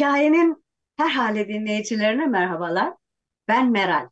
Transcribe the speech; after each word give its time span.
Hikayenin 0.00 0.64
her 0.96 1.10
hali 1.10 1.48
dinleyicilerine 1.48 2.26
merhabalar. 2.26 2.94
Ben 3.48 3.70
Meral. 3.70 4.08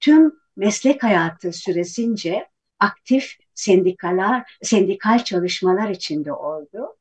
Tüm 0.00 0.32
meslek 0.56 1.02
hayatı 1.02 1.52
süresince 1.52 2.48
aktif 2.78 3.36
sendikalar, 3.54 4.58
sendikal 4.62 5.24
çalışmalar 5.24 5.90
içinde 5.90 6.32
oldu. 6.32 6.96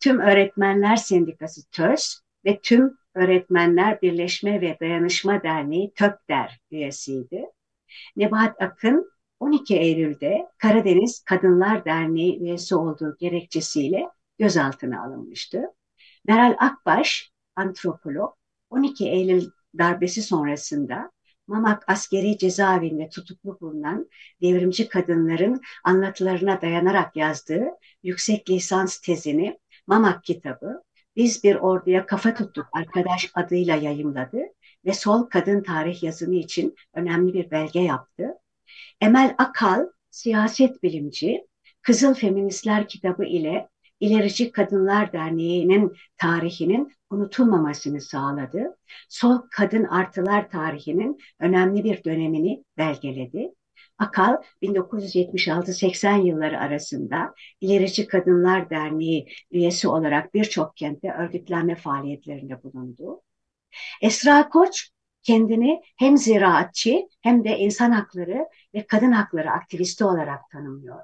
Tüm 0.00 0.20
Öğretmenler 0.20 0.96
Sendikası 0.96 1.70
TÖS 1.70 2.20
ve 2.44 2.60
tüm 2.60 2.98
Öğretmenler 3.14 4.02
Birleşme 4.02 4.60
ve 4.60 4.76
Dayanışma 4.80 5.42
Derneği 5.42 5.92
TÖPDER 5.94 6.60
üyesiydi. 6.70 7.44
Nebahat 8.16 8.62
Akın 8.62 9.10
12 9.40 9.76
Eylül'de 9.76 10.46
Karadeniz 10.58 11.24
Kadınlar 11.24 11.84
Derneği 11.84 12.40
üyesi 12.40 12.76
olduğu 12.76 13.16
gerekçesiyle 13.20 14.08
gözaltına 14.38 15.02
alınmıştı. 15.04 15.62
Meral 16.28 16.56
Akbaş, 16.58 17.32
antropolog, 17.56 18.34
12 18.70 19.08
Eylül 19.08 19.50
darbesi 19.78 20.22
sonrasında 20.22 21.10
Mamak 21.46 21.84
askeri 21.90 22.38
cezaevinde 22.38 23.08
tutuklu 23.08 23.60
bulunan 23.60 24.08
devrimci 24.42 24.88
kadınların 24.88 25.60
anlatılarına 25.84 26.62
dayanarak 26.62 27.16
yazdığı 27.16 27.64
yüksek 28.02 28.50
lisans 28.50 29.00
tezini 29.00 29.58
Mamak 29.86 30.24
kitabı 30.24 30.82
Biz 31.16 31.44
Bir 31.44 31.54
Orduya 31.54 32.06
Kafa 32.06 32.34
Tuttuk 32.34 32.66
arkadaş 32.72 33.30
adıyla 33.34 33.76
yayımladı 33.76 34.38
ve 34.84 34.92
sol 34.92 35.22
kadın 35.22 35.62
tarih 35.62 36.02
yazımı 36.02 36.34
için 36.34 36.74
önemli 36.94 37.34
bir 37.34 37.50
belge 37.50 37.80
yaptı. 37.80 38.28
Emel 39.00 39.34
Akal, 39.38 39.86
siyaset 40.10 40.82
bilimci, 40.82 41.46
Kızıl 41.82 42.14
Feministler 42.14 42.88
kitabı 42.88 43.24
ile 43.24 43.68
İlerici 44.00 44.52
Kadınlar 44.52 45.12
Derneği'nin 45.12 45.92
tarihinin 46.16 46.92
unutulmamasını 47.10 48.00
sağladı. 48.00 48.76
Sol 49.08 49.38
kadın 49.50 49.84
artılar 49.84 50.50
tarihinin 50.50 51.18
önemli 51.38 51.84
bir 51.84 52.04
dönemini 52.04 52.64
belgeledi. 52.78 53.52
Akal 53.98 54.36
1976-80 54.62 56.26
yılları 56.26 56.60
arasında 56.60 57.34
İlerici 57.60 58.06
Kadınlar 58.06 58.70
Derneği 58.70 59.28
üyesi 59.50 59.88
olarak 59.88 60.34
birçok 60.34 60.76
kentte 60.76 61.12
örgütlenme 61.12 61.74
faaliyetlerinde 61.74 62.62
bulundu. 62.62 63.22
Esra 64.02 64.48
Koç 64.48 64.90
kendini 65.22 65.82
hem 65.96 66.18
ziraatçı 66.18 67.08
hem 67.20 67.44
de 67.44 67.58
insan 67.58 67.90
hakları 67.90 68.46
ve 68.74 68.86
kadın 68.86 69.12
hakları 69.12 69.50
aktivisti 69.50 70.04
olarak 70.04 70.50
tanımlıyor. 70.52 71.00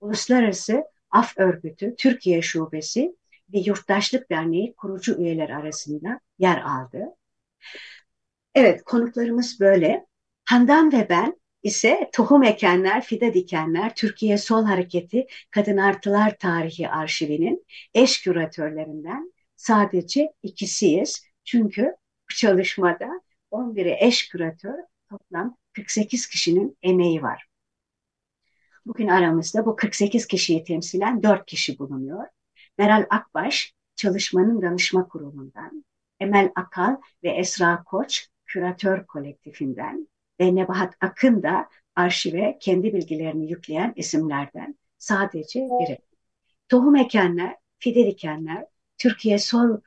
Uluslararası 0.00 0.84
Af 1.10 1.38
Örgütü 1.38 1.96
Türkiye 1.96 2.42
Şubesi 2.42 3.16
ve 3.52 3.58
Yurttaşlık 3.58 4.30
Derneği 4.30 4.74
kurucu 4.76 5.14
üyeler 5.22 5.48
arasında 5.50 6.20
yer 6.38 6.58
aldı. 6.60 7.16
Evet 8.54 8.82
konuklarımız 8.84 9.60
böyle. 9.60 10.06
Handan 10.44 10.92
ve 10.92 11.06
ben 11.08 11.40
ise 11.62 12.10
Tohum 12.12 12.42
Ekenler, 12.42 13.02
Fide 13.02 13.34
Dikenler, 13.34 13.94
Türkiye 13.94 14.38
Sol 14.38 14.64
Hareketi 14.64 15.26
Kadın 15.50 15.76
Artılar 15.76 16.38
Tarihi 16.38 16.88
Arşivinin 16.88 17.66
eş 17.94 18.22
küratörlerinden 18.22 19.32
sadece 19.56 20.32
ikisiyiz. 20.42 21.22
Çünkü 21.44 21.82
bu 22.30 22.34
çalışmada 22.34 23.20
11'e 23.50 24.06
eş 24.06 24.28
küratör 24.28 24.78
toplam 25.10 25.56
48 25.72 26.26
kişinin 26.26 26.78
emeği 26.82 27.22
var. 27.22 27.45
Bugün 28.86 29.08
aramızda 29.08 29.66
bu 29.66 29.76
48 29.76 30.26
kişiyi 30.26 30.64
temsilen 30.64 31.22
4 31.22 31.46
kişi 31.46 31.78
bulunuyor. 31.78 32.26
Meral 32.78 33.06
Akbaş 33.10 33.74
çalışmanın 33.96 34.62
danışma 34.62 35.08
kurulundan, 35.08 35.84
Emel 36.20 36.52
Akal 36.54 36.96
ve 37.22 37.30
Esra 37.30 37.84
Koç 37.84 38.28
küratör 38.44 39.06
kolektifinden 39.06 40.08
ve 40.40 40.54
Nebahat 40.54 40.94
Akın 41.00 41.42
da 41.42 41.68
arşive 41.96 42.58
kendi 42.60 42.94
bilgilerini 42.94 43.50
yükleyen 43.50 43.92
isimlerden 43.96 44.78
sadece 44.98 45.60
biri. 45.60 45.98
Tohum 46.68 46.96
ekenler, 46.96 47.56
fide 47.78 48.06
dikenler, 48.06 48.66
Türkiye 48.98 49.38
Sol 49.38 49.80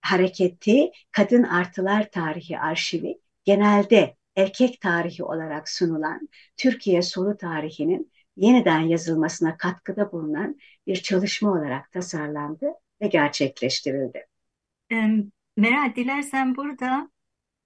Hareketi 0.00 0.90
Kadın 1.12 1.42
Artılar 1.42 2.10
Tarihi 2.10 2.58
Arşivi 2.58 3.20
genelde 3.44 4.16
erkek 4.36 4.80
tarihi 4.80 5.24
olarak 5.24 5.68
sunulan 5.68 6.28
Türkiye 6.56 7.02
solu 7.02 7.36
tarihinin 7.36 8.12
yeniden 8.36 8.80
yazılmasına 8.80 9.56
katkıda 9.56 10.12
bulunan 10.12 10.58
bir 10.86 10.96
çalışma 10.96 11.52
olarak 11.52 11.92
tasarlandı 11.92 12.66
ve 13.02 13.06
gerçekleştirildi. 13.06 14.26
Meral, 15.56 15.94
dilersen 15.96 16.56
burada 16.56 17.10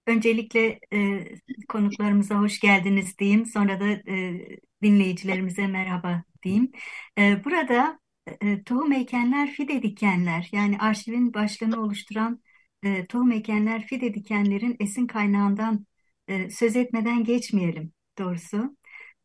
öncelikle 0.06 0.80
e, 0.92 1.24
konuklarımıza 1.68 2.34
hoş 2.40 2.60
geldiniz 2.60 3.18
diyeyim. 3.18 3.46
Sonra 3.46 3.80
da 3.80 3.86
e, 3.88 4.40
dinleyicilerimize 4.82 5.66
merhaba 5.66 6.24
diyeyim. 6.42 6.72
E, 7.18 7.44
burada 7.44 8.00
e, 8.42 8.62
tohum 8.62 8.92
ekenler, 8.92 9.50
fide 9.50 9.82
dikenler 9.82 10.48
yani 10.52 10.78
arşivin 10.78 11.34
başlığını 11.34 11.82
oluşturan 11.82 12.42
e, 12.82 13.06
tohum 13.06 13.32
ekenler, 13.32 13.86
fide 13.86 14.14
dikenlerin 14.14 14.76
esin 14.80 15.06
kaynağından 15.06 15.86
e, 16.28 16.50
söz 16.50 16.76
etmeden 16.76 17.24
geçmeyelim 17.24 17.92
doğrusu. 18.18 18.76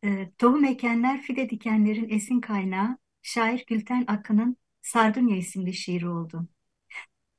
E, 0.04 0.30
tohum 0.38 0.64
ekenler, 0.64 1.22
fide 1.22 1.50
dikenlerin 1.50 2.08
esin 2.08 2.40
kaynağı 2.40 2.98
şair 3.22 3.64
Gülten 3.66 4.04
Akın'ın 4.06 4.56
Sardunya 4.82 5.36
isimli 5.36 5.74
şiiri 5.74 6.08
oldu. 6.08 6.48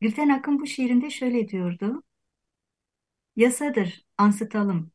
Gülten 0.02 0.30
Akın 0.30 0.60
bu 0.60 0.68
şiirinde 0.68 1.10
şöyle 1.10 1.48
diyordu. 1.50 2.04
Yasadır, 3.36 4.06
ansıtalım. 4.18 4.92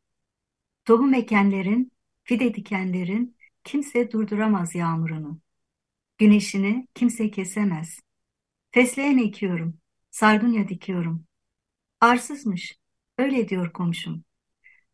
Tohum 0.85 1.15
ekenlerin, 1.15 1.93
fide 2.25 2.55
dikenlerin 2.55 3.37
kimse 3.65 4.11
durduramaz 4.11 4.75
yağmurunu. 4.75 5.41
Güneşini 6.19 6.89
kimse 6.95 7.31
kesemez. 7.31 8.01
Fesleğen 8.71 9.19
ekiyorum, 9.19 9.79
sardunya 10.11 10.69
dikiyorum. 10.69 11.27
Arsızmış, 12.01 12.79
öyle 13.19 13.49
diyor 13.49 13.73
komşum. 13.73 14.25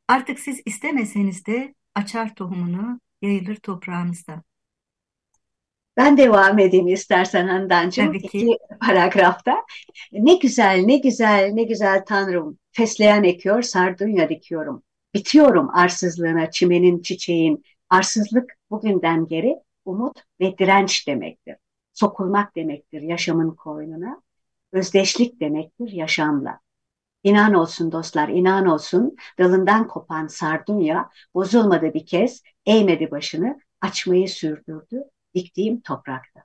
Artık 0.08 0.38
siz 0.40 0.62
istemeseniz 0.66 1.46
de 1.46 1.74
açar 1.94 2.34
tohumunu, 2.34 3.00
yayılır 3.22 3.56
toprağınızda. 3.56 4.42
Ben 5.96 6.16
devam 6.16 6.58
edeyim 6.58 6.88
istersen 6.88 7.48
Handancığım. 7.48 8.06
Tabii 8.06 8.22
ki. 8.22 8.38
İki 8.38 8.58
paragrafta. 8.80 9.64
Ne 10.12 10.34
güzel, 10.34 10.82
ne 10.84 10.96
güzel, 10.96 11.50
ne 11.52 11.62
güzel 11.62 12.04
Tanrım. 12.04 12.58
Fesleğen 12.72 13.22
ekiyor, 13.22 13.62
sardunya 13.62 14.28
dikiyorum. 14.28 14.82
Bitiyorum 15.14 15.70
arsızlığına, 15.74 16.50
çimenin, 16.50 17.02
çiçeğin. 17.02 17.64
Arsızlık 17.90 18.56
bugünden 18.70 19.26
geri 19.26 19.56
umut 19.84 20.20
ve 20.40 20.58
direnç 20.58 21.08
demektir. 21.08 21.56
Sokulmak 21.92 22.56
demektir 22.56 23.02
yaşamın 23.02 23.50
koynuna. 23.50 24.22
Özdeşlik 24.72 25.40
demektir 25.40 25.92
yaşamla. 25.92 26.60
İnan 27.26 27.54
olsun 27.54 27.92
dostlar, 27.92 28.28
inan 28.28 28.66
olsun. 28.66 29.16
Dalından 29.38 29.88
kopan 29.88 30.26
sardunya 30.26 31.10
bozulmadı 31.34 31.94
bir 31.94 32.06
kez, 32.06 32.42
eğmedi 32.66 33.10
başını, 33.10 33.60
açmayı 33.80 34.28
sürdürdü 34.28 35.04
diktiğim 35.34 35.80
toprakta. 35.80 36.40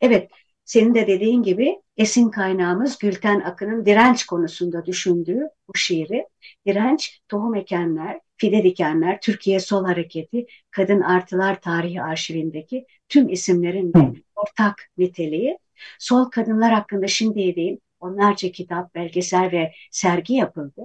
Evet, 0.00 0.30
senin 0.64 0.94
de 0.94 1.06
dediğin 1.06 1.42
gibi 1.42 1.82
esin 1.96 2.30
kaynağımız 2.30 2.98
Gülten 2.98 3.40
Akın'ın 3.40 3.86
direnç 3.86 4.26
konusunda 4.26 4.86
düşündüğü 4.86 5.48
bu 5.68 5.78
şiiri. 5.78 6.26
Direnç, 6.66 7.20
tohum 7.28 7.54
ekenler, 7.54 8.20
fide 8.36 8.62
dikenler, 8.62 9.20
Türkiye 9.20 9.60
Sol 9.60 9.84
Hareketi, 9.84 10.46
Kadın 10.70 11.00
Artılar 11.00 11.60
Tarihi 11.60 12.02
Arşivindeki 12.02 12.86
tüm 13.08 13.28
isimlerin 13.28 13.92
de 13.92 14.12
ortak 14.34 14.90
niteliği. 14.98 15.58
Sol 15.98 16.24
kadınlar 16.24 16.72
hakkında 16.72 17.06
şimdi 17.06 17.56
değil, 17.56 17.78
onlarca 18.00 18.52
kitap, 18.52 18.94
belgesel 18.94 19.52
ve 19.52 19.72
sergi 19.90 20.34
yapıldı. 20.34 20.82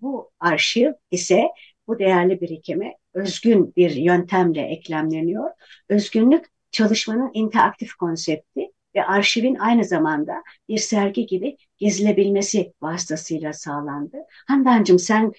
Bu 0.00 0.30
arşiv 0.40 0.92
ise 1.10 1.48
bu 1.86 1.98
değerli 1.98 2.40
birikime 2.40 2.94
özgün 3.14 3.72
bir 3.76 3.90
yöntemle 3.90 4.62
eklemleniyor. 4.62 5.50
Özgünlük 5.88 6.44
çalışmanın 6.70 7.30
interaktif 7.34 7.94
konsepti 7.94 8.72
ve 8.94 9.04
arşivin 9.04 9.54
aynı 9.54 9.84
zamanda 9.84 10.42
bir 10.68 10.78
sergi 10.78 11.26
gibi 11.26 11.56
gezilebilmesi 11.76 12.72
vasıtasıyla 12.82 13.52
sağlandı. 13.52 14.16
Handancığım 14.46 14.98
sen 14.98 15.32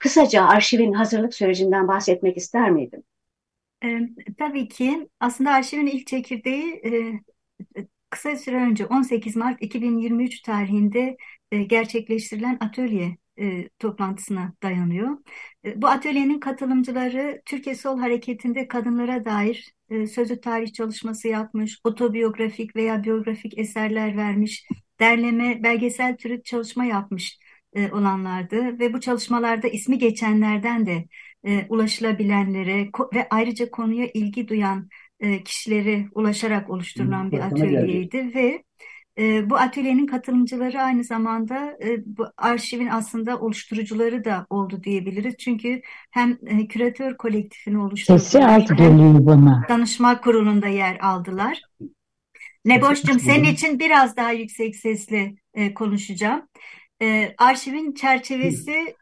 kısaca 0.00 0.44
arşivin 0.44 0.92
hazırlık 0.92 1.34
sürecinden 1.34 1.88
bahsetmek 1.88 2.36
ister 2.36 2.70
miydin? 2.70 3.04
E, 3.84 3.98
tabii 4.38 4.68
ki 4.68 5.08
aslında 5.20 5.50
arşivin 5.50 5.86
ilk 5.86 6.06
çekirdeği 6.06 6.82
e, 6.84 7.20
kısa 8.12 8.36
süre 8.36 8.56
önce 8.56 8.86
18 8.86 9.36
Mart 9.36 9.62
2023 9.62 10.40
tarihinde 10.42 11.16
e, 11.52 11.62
gerçekleştirilen 11.62 12.56
atölye 12.60 13.16
e, 13.40 13.68
toplantısına 13.78 14.52
dayanıyor. 14.62 15.18
E, 15.64 15.82
bu 15.82 15.86
atölyenin 15.88 16.40
katılımcıları 16.40 17.42
Türkiye 17.46 17.74
Sol 17.74 17.98
Hareketi'nde 17.98 18.68
kadınlara 18.68 19.24
dair 19.24 19.74
e, 19.90 20.06
sözlü 20.06 20.40
tarih 20.40 20.72
çalışması 20.72 21.28
yapmış, 21.28 21.80
otobiyografik 21.84 22.76
veya 22.76 23.04
biyografik 23.04 23.58
eserler 23.58 24.16
vermiş, 24.16 24.66
derleme, 25.00 25.62
belgesel 25.62 26.16
türü 26.16 26.42
çalışma 26.42 26.84
yapmış 26.84 27.38
e, 27.74 27.90
olanlardı 27.90 28.78
ve 28.78 28.92
bu 28.92 29.00
çalışmalarda 29.00 29.68
ismi 29.68 29.98
geçenlerden 29.98 30.86
de 30.86 31.04
e, 31.44 31.66
ulaşılabilenlere 31.68 32.88
ve 33.14 33.26
ayrıca 33.30 33.70
konuya 33.70 34.06
ilgi 34.14 34.48
duyan 34.48 34.88
e, 35.22 35.42
kişilere 35.44 36.06
ulaşarak 36.14 36.70
oluşturulan 36.70 37.32
bir 37.32 37.38
atölyeydi 37.40 38.34
ve 38.34 38.64
e, 39.18 39.50
bu 39.50 39.56
atölyenin 39.56 40.06
katılımcıları 40.06 40.82
aynı 40.82 41.04
zamanda 41.04 41.78
e, 41.84 41.98
bu 42.06 42.26
arşivin 42.36 42.88
aslında 42.88 43.40
oluşturucuları 43.40 44.24
da 44.24 44.46
oldu 44.50 44.82
diyebiliriz. 44.84 45.34
Çünkü 45.38 45.82
hem 46.10 46.38
e, 46.46 46.66
küratör 46.68 47.16
kolektifini 47.16 47.78
oluşturdular. 47.78 48.66
Danışma 49.68 50.20
kurulunda 50.20 50.68
yer 50.68 50.98
aldılar. 51.00 51.62
Neboş'cum 52.64 53.20
senin 53.20 53.44
için 53.44 53.78
biraz 53.78 54.16
daha 54.16 54.32
yüksek 54.32 54.76
sesle 54.76 55.34
e, 55.54 55.74
konuşacağım. 55.74 56.48
E, 57.02 57.34
arşivin 57.38 57.94
çerçevesi 57.94 58.94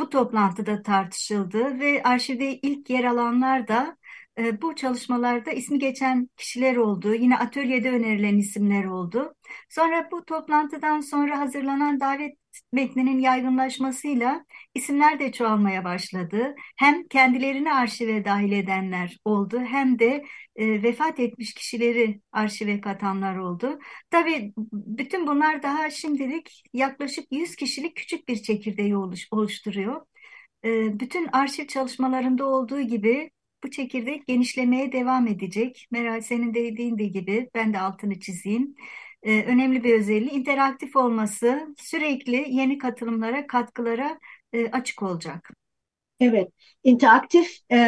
bu 0.00 0.10
toplantıda 0.10 0.82
tartışıldı 0.82 1.80
ve 1.80 2.02
arşivde 2.02 2.58
ilk 2.58 2.90
yer 2.90 3.04
alanlar 3.04 3.68
da 3.68 3.96
e, 4.38 4.62
bu 4.62 4.74
çalışmalarda 4.74 5.50
ismi 5.50 5.78
geçen 5.78 6.28
kişiler 6.36 6.76
oldu. 6.76 7.14
Yine 7.14 7.38
atölyede 7.38 7.90
önerilen 7.90 8.38
isimler 8.38 8.84
oldu. 8.84 9.34
Sonra 9.68 10.08
bu 10.10 10.24
toplantıdan 10.24 11.00
sonra 11.00 11.38
hazırlanan 11.38 12.00
davet 12.00 12.36
metninin 12.72 13.18
yaygınlaşmasıyla 13.18 14.44
isimler 14.74 15.20
de 15.20 15.32
çoğalmaya 15.32 15.84
başladı. 15.84 16.54
Hem 16.76 17.08
kendilerini 17.08 17.72
arşive 17.72 18.24
dahil 18.24 18.52
edenler 18.52 19.18
oldu 19.24 19.60
hem 19.60 19.98
de 19.98 20.24
e, 20.56 20.82
vefat 20.82 21.20
etmiş 21.20 21.54
kişileri 21.54 22.20
arşive 22.32 22.80
katanlar 22.80 23.36
oldu. 23.36 23.78
Tabii 24.10 24.52
bütün 24.72 25.26
bunlar 25.26 25.62
daha 25.62 25.90
şimdilik 25.90 26.62
yaklaşık 26.72 27.32
100 27.32 27.56
kişilik 27.56 27.96
küçük 27.96 28.28
bir 28.28 28.42
çekirdeği 28.42 28.96
oluş, 28.96 29.28
oluşturuyor. 29.30 30.06
E, 30.64 31.00
bütün 31.00 31.28
arşiv 31.32 31.66
çalışmalarında 31.66 32.46
olduğu 32.46 32.80
gibi 32.80 33.30
bu 33.66 33.70
çekirdek 33.70 34.26
genişlemeye 34.26 34.92
devam 34.92 35.26
edecek. 35.26 35.86
Meral 35.90 36.20
senin 36.20 36.54
dediğin 36.54 36.98
de 36.98 37.04
gibi 37.04 37.50
ben 37.54 37.74
de 37.74 37.80
altını 37.80 38.20
çizeyim. 38.20 38.74
Ee, 39.22 39.42
önemli 39.44 39.84
bir 39.84 39.94
özelliği 39.94 40.30
interaktif 40.30 40.96
olması, 40.96 41.74
sürekli 41.78 42.46
yeni 42.48 42.78
katılımlara, 42.78 43.46
katkılara 43.46 44.18
e, 44.52 44.70
açık 44.70 45.02
olacak. 45.02 45.50
Evet, 46.20 46.48
interaktif 46.84 47.58
e, 47.70 47.78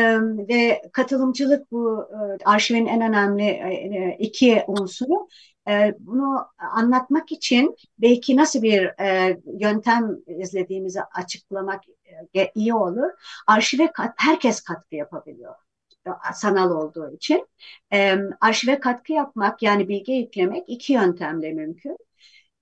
ve 0.49 0.83
katılımcılık 0.93 1.73
bu 1.73 2.09
e, 2.13 2.45
arşivin 2.45 2.87
en 2.87 3.01
önemli 3.01 3.45
e, 3.45 4.17
iki 4.19 4.65
unsuru. 4.69 5.29
E, 5.69 5.95
bunu 5.99 6.47
anlatmak 6.75 7.33
için 7.33 7.77
belki 7.99 8.37
nasıl 8.37 8.63
bir 8.63 9.01
e, 9.01 9.39
yöntem 9.61 10.17
izlediğimizi 10.27 11.01
açıklamak 11.03 11.83
e, 12.37 12.53
iyi 12.55 12.75
olur. 12.75 13.11
Arşive 13.47 13.93
kat, 13.93 14.15
herkes 14.17 14.61
katkı 14.61 14.97
yapabiliyor 14.97 15.68
sanal 16.35 16.71
olduğu 16.71 17.15
için. 17.15 17.47
E, 17.93 18.17
arşive 18.41 18.81
katkı 18.81 19.13
yapmak 19.13 19.63
yani 19.63 19.89
bilgi 19.89 20.13
yüklemek 20.13 20.65
iki 20.69 20.93
yöntemle 20.93 21.53
mümkün. 21.53 21.97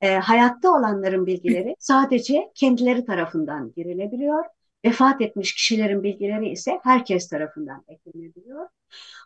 E, 0.01 0.15
hayatta 0.17 0.71
olanların 0.71 1.27
bilgileri 1.27 1.77
sadece 1.79 2.51
kendileri 2.55 3.05
tarafından 3.05 3.73
girilebiliyor. 3.77 4.45
Vefat 4.85 5.21
etmiş 5.21 5.55
kişilerin 5.55 6.03
bilgileri 6.03 6.49
ise 6.49 6.81
herkes 6.83 7.29
tarafından 7.29 7.85
eklenebiliyor. 7.89 8.69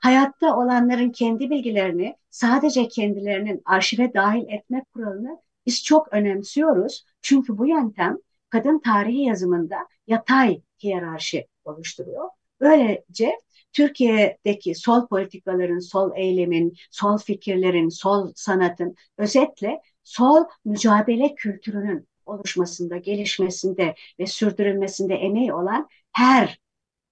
Hayatta 0.03 0.57
olanların 0.57 1.11
kendi 1.11 1.50
bilgilerini 1.50 2.17
sadece 2.31 2.89
kendilerinin 2.89 3.62
arşive 3.65 4.15
dahil 4.15 4.45
etmek 4.49 4.93
kuralını 4.93 5.39
biz 5.67 5.85
çok 5.85 6.12
önemsiyoruz. 6.12 7.05
Çünkü 7.23 7.59
bu 7.59 7.67
yöntem 7.67 8.17
kadın 8.50 8.79
tarihi 8.79 9.23
yazımında 9.23 9.77
yatay 10.07 10.61
hiyerarşi 10.83 11.47
oluşturuyor. 11.65 12.29
Böylece 12.61 13.33
Türkiye'deki 13.73 14.75
sol 14.75 15.09
politikaların, 15.09 15.79
sol 15.79 16.12
eylemin, 16.17 16.75
sol 16.91 17.19
fikirlerin, 17.19 17.89
sol 17.89 18.33
sanatın 18.37 18.95
özetle 19.19 19.81
sol 20.05 20.45
mücadele 20.65 21.35
kültürünün 21.35 22.09
oluşmasında, 22.27 22.97
gelişmesinde 22.97 23.95
ve 24.19 24.27
sürdürülmesinde 24.27 25.15
emeği 25.15 25.53
olan 25.53 25.89
her 26.12 26.61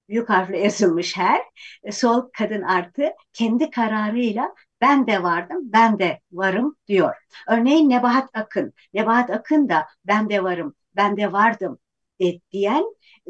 büyük 0.09 0.29
harfle 0.29 0.59
yazılmış 0.59 1.17
her 1.17 1.43
sol 1.93 2.31
kadın 2.39 2.63
artı 2.63 3.13
kendi 3.33 3.71
kararıyla 3.71 4.55
ben 4.81 5.07
de 5.07 5.23
vardım, 5.23 5.59
ben 5.73 5.99
de 5.99 6.21
varım 6.33 6.77
diyor. 6.89 7.15
Örneğin 7.49 7.91
Nebahat 7.91 8.31
Akın. 8.35 8.73
Nebahat 8.95 9.31
Akın 9.31 9.69
da 9.69 9.87
ben 10.05 10.31
de 10.31 10.43
varım, 10.43 10.75
ben 10.97 11.17
de 11.17 11.33
vardım 11.33 11.79
e, 12.21 12.41
diyen 12.53 12.85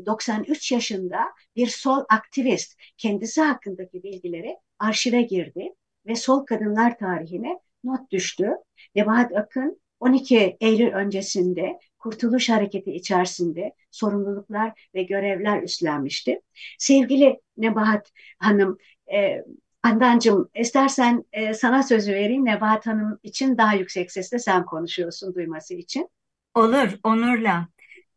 93 0.07 0.73
yaşında 0.73 1.19
bir 1.57 1.67
sol 1.67 2.05
aktivist 2.09 2.79
kendisi 2.97 3.41
hakkındaki 3.41 4.03
bilgileri 4.03 4.57
arşive 4.79 5.23
girdi 5.23 5.75
ve 6.07 6.15
sol 6.15 6.47
kadınlar 6.47 6.99
tarihine 6.99 7.61
not 7.85 8.11
düştü. 8.11 8.51
Nebahat 8.95 9.37
Akın 9.37 9.81
12 10.01 10.57
Eylül 10.61 10.93
öncesinde 10.93 11.79
Kurtuluş 11.99 12.49
Hareketi 12.49 12.93
içerisinde 12.93 13.75
sorumluluklar 13.91 14.89
ve 14.95 15.03
görevler 15.03 15.63
üstlenmişti. 15.63 16.41
Sevgili 16.79 17.41
Nebahat 17.57 18.11
Hanım, 18.39 18.79
e, 19.13 19.45
Handancığım 19.83 20.51
istersen 20.55 21.25
e, 21.33 21.55
sana 21.55 21.83
sözü 21.83 22.13
vereyim. 22.13 22.45
Nebahat 22.45 22.87
Hanım 22.87 23.19
için 23.23 23.59
daha 23.59 23.75
yüksek 23.75 24.13
sesle 24.13 24.39
sen 24.39 24.65
konuşuyorsun 24.65 25.35
duyması 25.35 25.75
için. 25.75 26.09
Olur, 26.55 26.99
onurla. 27.05 27.69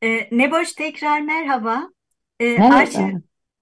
E, 0.04 0.28
Neboş 0.32 0.74
tekrar 0.74 1.22
merhaba. 1.22 1.90
E, 2.40 2.46
merhaba. 2.46 2.76
Arşiv, 2.76 3.18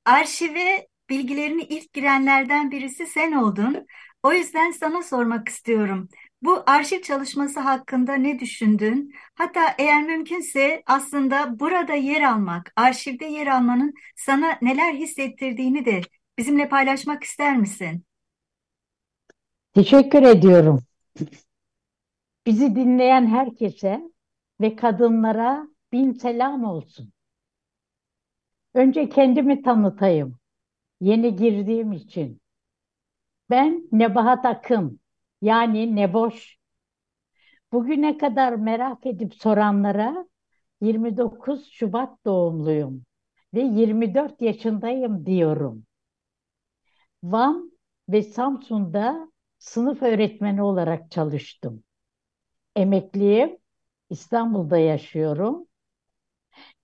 arşive 0.05 0.87
bilgilerini 1.09 1.61
ilk 1.61 1.93
girenlerden 1.93 2.71
birisi 2.71 3.05
sen 3.07 3.31
oldun. 3.31 3.85
O 4.23 4.33
yüzden 4.33 4.71
sana 4.71 5.03
sormak 5.03 5.49
istiyorum. 5.49 6.09
Bu 6.41 6.63
arşiv 6.67 7.01
çalışması 7.01 7.59
hakkında 7.59 8.13
ne 8.13 8.39
düşündün? 8.39 9.13
Hatta 9.35 9.75
eğer 9.77 10.03
mümkünse 10.03 10.83
aslında 10.85 11.59
burada 11.59 11.93
yer 11.93 12.21
almak, 12.21 12.73
arşivde 12.75 13.25
yer 13.25 13.47
almanın 13.47 13.93
sana 14.15 14.57
neler 14.61 14.93
hissettirdiğini 14.93 15.85
de 15.85 16.01
bizimle 16.37 16.69
paylaşmak 16.69 17.23
ister 17.23 17.57
misin? 17.57 18.05
Teşekkür 19.73 20.23
ediyorum. 20.23 20.79
Bizi 22.45 22.75
dinleyen 22.75 23.27
herkese 23.27 24.01
ve 24.61 24.75
kadınlara 24.75 25.67
bin 25.91 26.13
selam 26.13 26.63
olsun. 26.63 27.13
Önce 28.73 29.09
kendimi 29.09 29.61
tanıtayım. 29.61 30.37
Yeni 31.01 31.35
girdiğim 31.35 31.91
için. 31.93 32.41
Ben 33.49 33.89
Nebahat 33.91 34.45
Akın, 34.45 34.99
yani 35.41 35.95
Neboş. 35.95 36.57
Bugüne 37.71 38.17
kadar 38.17 38.53
merak 38.53 39.05
edip 39.05 39.33
soranlara 39.35 40.27
29 40.81 41.71
Şubat 41.71 42.25
doğumluyum 42.25 43.05
ve 43.53 43.61
24 43.61 44.41
yaşındayım 44.41 45.25
diyorum. 45.25 45.85
Van 47.23 47.71
ve 48.09 48.23
Samsun'da 48.23 49.31
sınıf 49.59 50.01
öğretmeni 50.01 50.61
olarak 50.63 51.11
çalıştım. 51.11 51.83
Emekliyim, 52.77 53.57
İstanbul'da 54.11 54.79
yaşıyorum. 54.79 55.68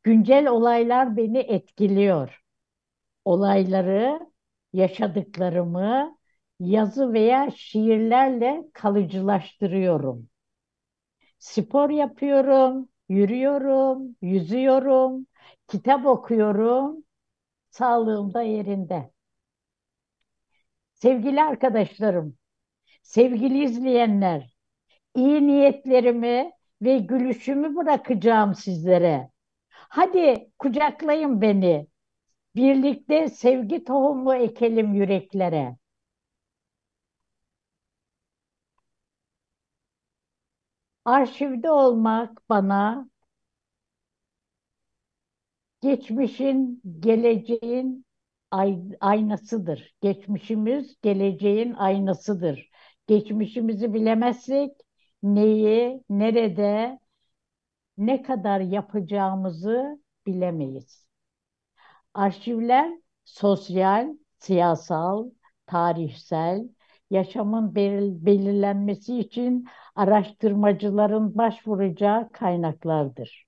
Güncel 0.06 0.48
olaylar 0.48 1.18
beni 1.18 1.38
etkiliyor. 1.40 2.44
Olayları, 3.26 4.20
yaşadıklarımı 4.74 6.18
yazı 6.60 7.14
veya 7.14 7.52
şiirlerle 7.52 8.66
kalıcılaştırıyorum. 8.74 10.30
Spor 11.40 11.90
yapıyorum, 11.90 12.90
yürüyorum, 13.10 14.16
yüzüyorum, 14.22 15.28
kitap 15.68 16.06
okuyorum, 16.06 17.04
sağlığım 17.72 18.36
da 18.36 18.44
yerinde. 18.44 19.12
Sevgili 20.94 21.42
arkadaşlarım, 21.44 22.38
sevgili 23.04 23.66
izleyenler, 23.66 24.56
iyi 25.16 25.48
niyetlerimi 25.48 26.52
ve 26.84 27.00
gülüşümü 27.00 27.78
bırakacağım 27.78 28.56
sizlere. 28.56 29.32
Hadi 29.96 30.52
kucaklayın 30.60 31.42
beni. 31.42 31.88
Birlikte 32.56 33.30
sevgi 33.30 33.84
tohumu 33.84 34.36
ekelim 34.36 34.94
yüreklere. 34.94 35.78
Arşivde 41.06 41.72
olmak 41.72 42.50
bana 42.50 43.10
geçmişin, 45.82 46.82
geleceğin 47.00 48.06
aynasıdır. 49.00 49.94
Geçmişimiz 50.02 50.96
geleceğin 51.02 51.74
aynasıdır. 51.74 52.70
Geçmişimizi 53.08 53.94
bilemezsek 53.94 54.72
neyi, 55.24 56.04
nerede, 56.10 57.00
ne 57.98 58.22
kadar 58.22 58.60
yapacağımızı 58.60 60.00
bilemeyiz. 60.28 61.06
Arşivler 62.14 62.92
sosyal, 63.26 64.08
siyasal, 64.40 65.30
tarihsel, 65.66 66.70
yaşamın 67.10 67.76
belirlenmesi 68.26 69.20
için 69.20 69.68
araştırmacıların 69.96 71.38
başvuracağı 71.38 72.32
kaynaklardır. 72.32 73.46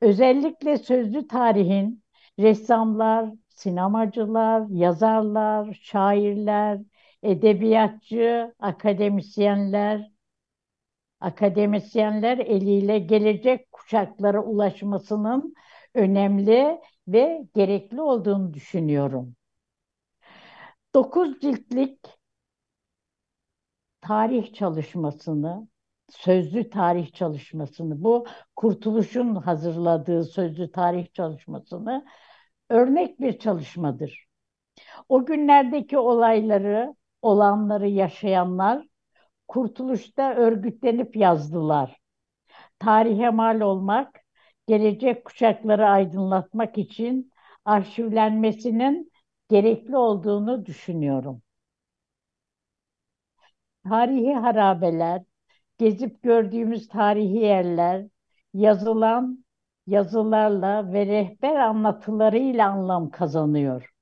Özellikle 0.00 0.78
sözlü 0.78 1.26
tarihin 1.26 2.02
ressamlar, 2.38 3.30
sinemacılar, 3.48 4.66
yazarlar, 4.70 5.80
şairler, 5.82 6.80
edebiyatçı, 7.22 8.54
akademisyenler, 8.58 10.11
akademisyenler 11.22 12.38
eliyle 12.38 12.98
gelecek 12.98 13.72
kuşaklara 13.72 14.42
ulaşmasının 14.44 15.54
önemli 15.94 16.80
ve 17.08 17.46
gerekli 17.54 18.00
olduğunu 18.00 18.54
düşünüyorum. 18.54 19.36
Dokuz 20.94 21.40
ciltlik 21.40 21.98
tarih 24.00 24.54
çalışmasını, 24.54 25.68
sözlü 26.10 26.70
tarih 26.70 27.12
çalışmasını, 27.12 28.04
bu 28.04 28.26
Kurtuluş'un 28.56 29.34
hazırladığı 29.34 30.24
sözlü 30.24 30.72
tarih 30.72 31.12
çalışmasını 31.12 32.04
örnek 32.70 33.20
bir 33.20 33.38
çalışmadır. 33.38 34.26
O 35.08 35.26
günlerdeki 35.26 35.98
olayları, 35.98 36.94
olanları 37.22 37.88
yaşayanlar 37.88 38.86
Kurtuluş'ta 39.48 40.34
örgütlenip 40.34 41.16
yazdılar. 41.16 42.00
Tarihe 42.78 43.30
mal 43.30 43.60
olmak, 43.60 44.20
gelecek 44.68 45.24
kuşakları 45.24 45.88
aydınlatmak 45.88 46.78
için 46.78 47.32
arşivlenmesinin 47.64 49.12
gerekli 49.50 49.96
olduğunu 49.96 50.66
düşünüyorum. 50.66 51.42
Tarihi 53.88 54.34
harabeler, 54.34 55.22
gezip 55.78 56.22
gördüğümüz 56.22 56.88
tarihi 56.88 57.36
yerler, 57.36 58.06
yazılan 58.54 59.44
yazılarla 59.86 60.92
ve 60.92 61.06
rehber 61.06 61.56
anlatılarıyla 61.56 62.70
anlam 62.70 63.10
kazanıyor. 63.10 63.92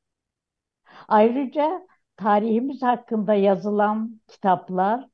Ayrıca 1.08 1.86
tarihimiz 2.16 2.82
hakkında 2.82 3.34
yazılan 3.34 4.20
kitaplar, 4.28 5.09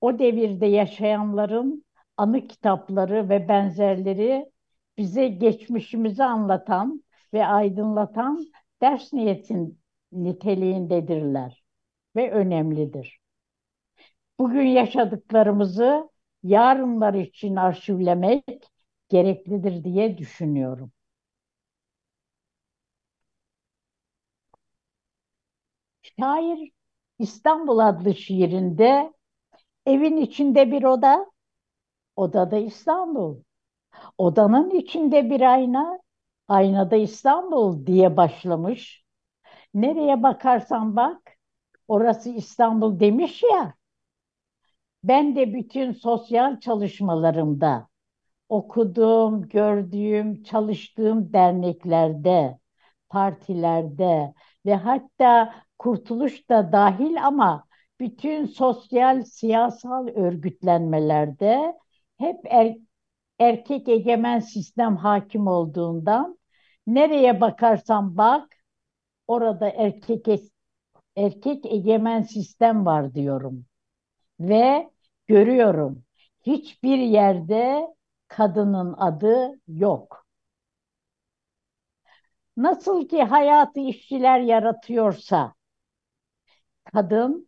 o 0.00 0.18
devirde 0.18 0.66
yaşayanların 0.66 1.84
anı 2.16 2.46
kitapları 2.48 3.28
ve 3.28 3.48
benzerleri 3.48 4.52
bize 4.98 5.28
geçmişimizi 5.28 6.24
anlatan 6.24 7.04
ve 7.34 7.46
aydınlatan 7.46 8.46
ders 8.82 9.12
niyetin 9.12 9.80
niteliğindedirler 10.12 11.64
ve 12.16 12.30
önemlidir. 12.30 13.20
Bugün 14.38 14.66
yaşadıklarımızı 14.66 16.10
yarınlar 16.42 17.14
için 17.14 17.56
arşivlemek 17.56 18.44
gereklidir 19.08 19.84
diye 19.84 20.18
düşünüyorum. 20.18 20.92
Şair 26.02 26.70
İstanbul 27.18 27.78
adlı 27.78 28.14
şiirinde 28.14 29.12
evin 29.88 30.16
içinde 30.16 30.72
bir 30.72 30.82
oda, 30.82 31.30
odada 32.16 32.56
İstanbul. 32.58 33.36
Odanın 34.18 34.70
içinde 34.70 35.30
bir 35.30 35.40
ayna, 35.40 35.98
aynada 36.48 36.96
İstanbul 36.96 37.86
diye 37.86 38.16
başlamış. 38.16 39.04
Nereye 39.74 40.22
bakarsan 40.22 40.96
bak, 40.96 41.32
orası 41.88 42.30
İstanbul 42.30 43.00
demiş 43.00 43.42
ya. 43.52 43.74
Ben 45.04 45.36
de 45.36 45.54
bütün 45.54 45.92
sosyal 45.92 46.60
çalışmalarımda 46.60 47.88
okuduğum, 48.48 49.48
gördüğüm, 49.48 50.42
çalıştığım 50.42 51.32
derneklerde, 51.32 52.58
partilerde 53.08 54.34
ve 54.66 54.74
hatta 54.74 55.54
kurtuluş 55.78 56.50
da 56.50 56.72
dahil 56.72 57.26
ama 57.26 57.67
bütün 58.00 58.46
sosyal, 58.46 59.24
siyasal 59.24 60.06
örgütlenmelerde 60.08 61.78
hep 62.18 62.36
er, 62.44 62.76
erkek 63.38 63.88
egemen 63.88 64.40
sistem 64.40 64.96
hakim 64.96 65.46
olduğundan 65.46 66.38
nereye 66.86 67.40
bakarsan 67.40 68.16
bak 68.16 68.56
orada 69.26 69.68
erkek 69.70 70.28
erkek 71.16 71.66
egemen 71.66 72.22
sistem 72.22 72.86
var 72.86 73.14
diyorum. 73.14 73.66
Ve 74.40 74.90
görüyorum 75.26 76.04
hiçbir 76.46 76.98
yerde 76.98 77.88
kadının 78.28 78.94
adı 78.98 79.60
yok. 79.68 80.26
Nasıl 82.56 83.08
ki 83.08 83.22
hayatı 83.22 83.80
işçiler 83.80 84.40
yaratıyorsa, 84.40 85.54
kadın 86.84 87.47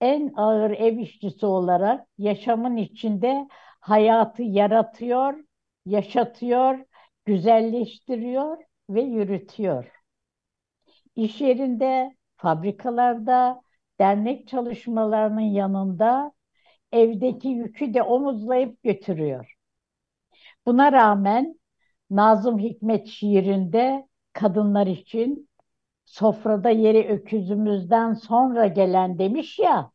en 0.00 0.32
ağır 0.36 0.70
ev 0.70 0.98
işçisi 0.98 1.46
olarak 1.46 2.06
yaşamın 2.18 2.76
içinde 2.76 3.48
hayatı 3.80 4.42
yaratıyor, 4.42 5.44
yaşatıyor, 5.86 6.78
güzelleştiriyor 7.24 8.58
ve 8.90 9.02
yürütüyor. 9.02 9.90
İş 11.16 11.40
yerinde, 11.40 12.16
fabrikalarda, 12.36 13.60
dernek 14.00 14.48
çalışmalarının 14.48 15.40
yanında 15.40 16.32
evdeki 16.92 17.48
yükü 17.48 17.94
de 17.94 18.02
omuzlayıp 18.02 18.82
götürüyor. 18.82 19.56
Buna 20.66 20.92
rağmen 20.92 21.60
Nazım 22.10 22.58
Hikmet 22.58 23.06
şiirinde 23.06 24.08
kadınlar 24.32 24.86
için 24.86 25.45
sofrada 26.06 26.70
yeri 26.70 27.08
öküzümüzden 27.08 28.14
sonra 28.14 28.68
gelen 28.68 29.18
demiş 29.20 29.60
ya, 29.60 29.92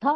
ta 0.00 0.10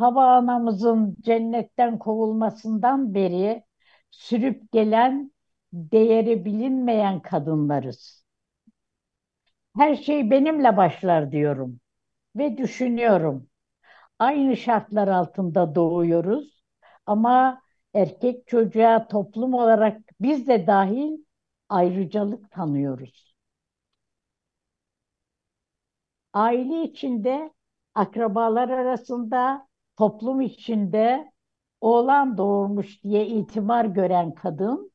Hava 0.00 0.26
anamızın 0.36 1.16
cennetten 1.20 1.98
kovulmasından 1.98 3.14
beri 3.14 3.64
sürüp 4.10 4.72
gelen 4.72 5.32
değeri 5.72 6.44
bilinmeyen 6.44 7.20
kadınlarız. 7.22 8.26
Her 9.76 9.94
şey 9.96 10.30
benimle 10.30 10.76
başlar 10.76 11.32
diyorum 11.32 11.80
ve 12.36 12.58
düşünüyorum. 12.58 13.48
Aynı 14.18 14.56
şartlar 14.56 15.08
altında 15.08 15.74
doğuyoruz 15.74 16.64
ama 17.06 17.62
erkek 17.94 18.48
çocuğa 18.48 19.08
toplum 19.08 19.54
olarak 19.54 20.00
biz 20.20 20.48
de 20.48 20.66
dahil 20.66 21.18
ayrıcalık 21.68 22.50
tanıyoruz. 22.50 23.25
Aile 26.36 26.82
içinde, 26.82 27.50
akrabalar 27.94 28.68
arasında, 28.68 29.68
toplum 29.96 30.40
içinde 30.40 31.32
oğlan 31.80 32.38
doğurmuş 32.38 33.02
diye 33.04 33.26
itibar 33.26 33.84
gören 33.84 34.34
kadın 34.34 34.92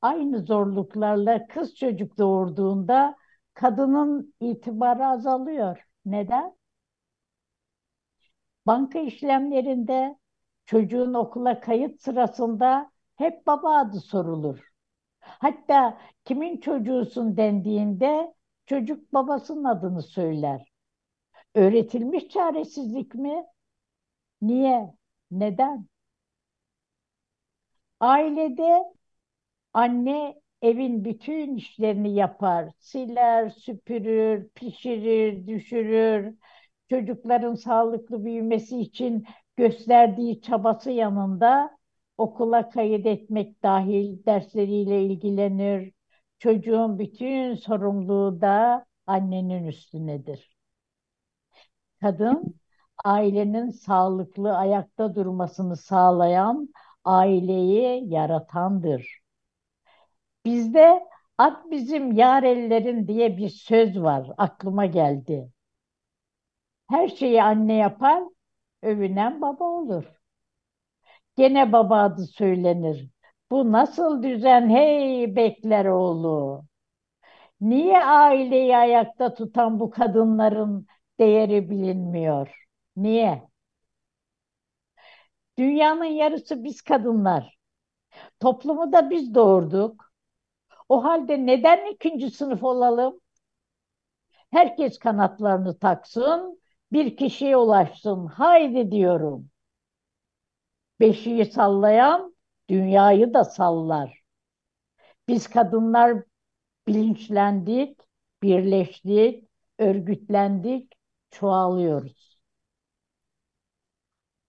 aynı 0.00 0.40
zorluklarla 0.40 1.46
kız 1.46 1.76
çocuk 1.76 2.18
doğurduğunda 2.18 3.16
kadının 3.54 4.34
itibarı 4.40 5.06
azalıyor. 5.06 5.78
Neden? 6.06 6.56
Banka 8.66 8.98
işlemlerinde 8.98 10.18
çocuğun 10.66 11.14
okula 11.14 11.60
kayıt 11.60 12.00
sırasında 12.00 12.90
hep 13.16 13.46
baba 13.46 13.76
adı 13.78 14.00
sorulur. 14.00 14.72
Hatta 15.20 15.98
kimin 16.24 16.60
çocuğusun 16.60 17.36
dendiğinde 17.36 18.34
çocuk 18.66 19.12
babasının 19.14 19.64
adını 19.64 20.02
söyler. 20.02 20.72
Öğretilmiş 21.54 22.28
çaresizlik 22.28 23.14
mi? 23.14 23.44
Niye? 24.42 24.94
Neden? 25.30 25.88
Ailede 28.00 28.84
anne 29.72 30.42
evin 30.62 31.04
bütün 31.04 31.56
işlerini 31.56 32.14
yapar. 32.14 32.70
Siler, 32.78 33.50
süpürür, 33.50 34.48
pişirir, 34.54 35.46
düşürür. 35.46 36.34
Çocukların 36.90 37.54
sağlıklı 37.54 38.24
büyümesi 38.24 38.80
için 38.80 39.26
gösterdiği 39.56 40.40
çabası 40.42 40.90
yanında 40.90 41.78
okula 42.18 42.70
kaydetmek 42.70 43.62
dahil 43.62 44.24
dersleriyle 44.26 45.04
ilgilenir. 45.04 45.92
Çocuğun 46.44 46.98
bütün 46.98 47.54
sorumluluğu 47.54 48.40
da 48.40 48.86
annenin 49.06 49.64
üstünedir. 49.66 50.56
Kadın 52.00 52.60
ailenin 53.04 53.70
sağlıklı 53.70 54.56
ayakta 54.56 55.14
durmasını 55.14 55.76
sağlayan 55.76 56.68
aileyi 57.04 58.12
yaratandır. 58.12 59.18
Bizde 60.44 61.08
at 61.38 61.70
bizim 61.70 62.12
yar 62.12 62.42
ellerin 62.42 63.08
diye 63.08 63.36
bir 63.36 63.48
söz 63.48 64.02
var 64.02 64.30
aklıma 64.38 64.86
geldi. 64.86 65.50
Her 66.90 67.08
şeyi 67.08 67.42
anne 67.42 67.74
yapar, 67.74 68.22
övünen 68.82 69.40
baba 69.42 69.64
olur. 69.64 70.04
Gene 71.36 71.72
baba 71.72 72.02
adı 72.02 72.26
söylenir. 72.26 73.10
Bu 73.54 73.72
nasıl 73.72 74.22
düzen 74.22 74.68
hey 74.70 75.36
bekler 75.36 75.84
oğlu? 75.84 76.64
Niye 77.60 78.04
aileyi 78.04 78.76
ayakta 78.76 79.34
tutan 79.34 79.80
bu 79.80 79.90
kadınların 79.90 80.86
değeri 81.18 81.70
bilinmiyor? 81.70 82.66
Niye? 82.96 83.48
Dünyanın 85.58 86.04
yarısı 86.04 86.64
biz 86.64 86.82
kadınlar. 86.82 87.58
Toplumu 88.40 88.92
da 88.92 89.10
biz 89.10 89.34
doğurduk. 89.34 90.12
O 90.88 91.04
halde 91.04 91.46
neden 91.46 91.92
ikinci 91.92 92.30
sınıf 92.30 92.64
olalım? 92.64 93.20
Herkes 94.50 94.98
kanatlarını 94.98 95.78
taksın, 95.78 96.60
bir 96.92 97.16
kişiye 97.16 97.56
ulaşsın. 97.56 98.26
Haydi 98.26 98.90
diyorum. 98.90 99.50
Beşiği 101.00 101.44
sallayan 101.44 102.33
dünyayı 102.70 103.34
da 103.34 103.44
sallar. 103.44 104.24
Biz 105.28 105.48
kadınlar 105.48 106.22
bilinçlendik, 106.88 107.98
birleştik, 108.42 109.48
örgütlendik, 109.78 110.92
çoğalıyoruz. 111.30 112.38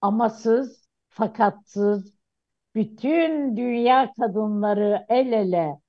Amasız, 0.01 0.89
fakatsız, 1.09 2.13
bütün 2.75 3.57
dünya 3.57 4.13
kadınları 4.13 5.05
el 5.09 5.33
ele, 5.33 5.79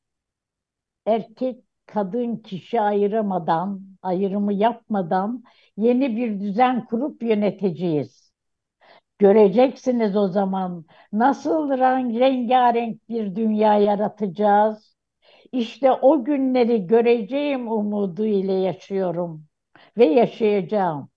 erkek 1.06 1.64
kadın 1.86 2.36
kişi 2.36 2.80
ayıramadan, 2.80 3.82
ayrımı 4.02 4.52
yapmadan 4.52 5.44
yeni 5.76 6.16
bir 6.16 6.40
düzen 6.40 6.84
kurup 6.86 7.22
yöneteceğiz. 7.22 8.25
Göreceksiniz 9.18 10.16
o 10.16 10.28
zaman 10.28 10.84
nasıl 11.12 11.70
rengarenk 11.70 13.08
bir 13.08 13.36
dünya 13.36 13.78
yaratacağız. 13.78 14.96
İşte 15.52 15.92
o 15.92 16.24
günleri 16.24 16.86
göreceğim 16.86 17.72
umudu 17.72 18.26
ile 18.26 18.52
yaşıyorum 18.52 19.46
ve 19.98 20.06
yaşayacağım. 20.06 21.10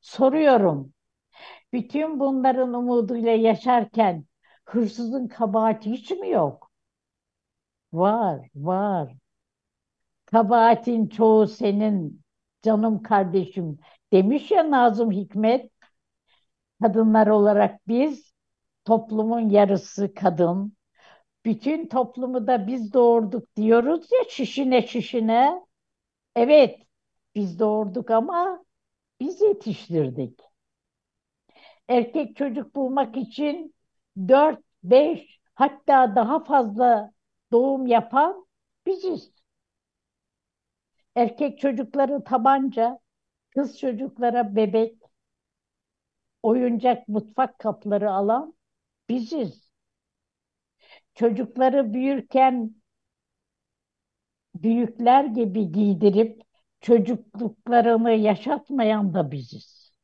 Soruyorum, 0.00 0.92
bütün 1.72 2.20
bunların 2.20 2.74
umuduyla 2.74 3.32
yaşarken 3.32 4.26
hırsızın 4.64 5.28
kabahati 5.28 5.90
hiç 5.90 6.10
mi 6.10 6.30
yok? 6.30 6.72
Var, 7.92 8.50
var. 8.54 9.14
Kabahatin 10.26 11.08
çoğu 11.08 11.46
senin 11.46 12.22
canım 12.62 13.02
kardeşim 13.02 13.78
demiş 14.12 14.50
ya 14.50 14.70
Nazım 14.70 15.10
Hikmet. 15.12 15.73
Kadınlar 16.84 17.26
olarak 17.26 17.88
biz 17.88 18.32
toplumun 18.84 19.50
yarısı 19.50 20.14
kadın. 20.14 20.76
Bütün 21.44 21.88
toplumu 21.88 22.46
da 22.46 22.66
biz 22.66 22.92
doğurduk 22.92 23.56
diyoruz 23.56 24.08
ya 24.12 24.30
şişine 24.30 24.86
şişine. 24.86 25.66
Evet 26.36 26.80
biz 27.34 27.58
doğurduk 27.58 28.10
ama 28.10 28.64
biz 29.20 29.40
yetiştirdik. 29.40 30.40
Erkek 31.88 32.36
çocuk 32.36 32.74
bulmak 32.74 33.16
için 33.16 33.74
dört, 34.28 34.60
beş 34.82 35.40
hatta 35.54 36.16
daha 36.16 36.44
fazla 36.44 37.12
doğum 37.52 37.86
yapan 37.86 38.46
biziz. 38.86 39.32
Erkek 41.14 41.58
çocukları 41.58 42.24
tabanca, 42.24 42.98
kız 43.50 43.78
çocuklara 43.78 44.56
bebek, 44.56 45.03
oyuncak 46.44 47.08
mutfak 47.08 47.58
kapları 47.58 48.10
alan 48.10 48.54
biziz. 49.08 49.70
Çocukları 51.14 51.92
büyürken 51.94 52.74
büyükler 54.54 55.24
gibi 55.24 55.72
giydirip 55.72 56.42
çocukluklarını 56.80 58.10
yaşatmayan 58.10 59.14
da 59.14 59.30
biziz. 59.30 59.94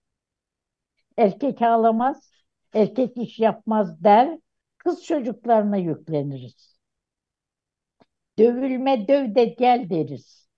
Erkek 1.17 1.63
ağlamaz, 1.63 2.31
erkek 2.73 3.17
iş 3.17 3.39
yapmaz 3.39 4.05
der, 4.05 4.39
kız 4.79 5.05
çocuklarına 5.05 5.77
yükleniriz. 5.77 6.79
Dövülme 8.39 9.09
döv 9.09 9.35
de 9.35 9.45
gel 9.45 9.91
deriz. 9.91 10.49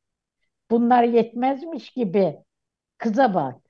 Bunlar 0.70 1.02
yetmezmiş 1.04 1.90
gibi 1.90 2.38
kıza 2.98 3.34
bak, 3.34 3.60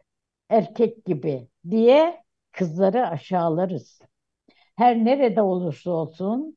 erkek 0.48 1.04
gibi 1.04 1.48
diye 1.70 2.24
kızları 2.52 3.08
aşağılarız. 3.08 4.00
Her 4.76 5.04
nerede 5.04 5.42
olursa 5.42 5.90
olsun 5.90 6.56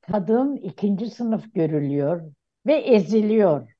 kadın 0.00 0.56
ikinci 0.56 1.10
sınıf 1.10 1.54
görülüyor 1.54 2.32
ve 2.66 2.74
eziliyor. 2.74 3.72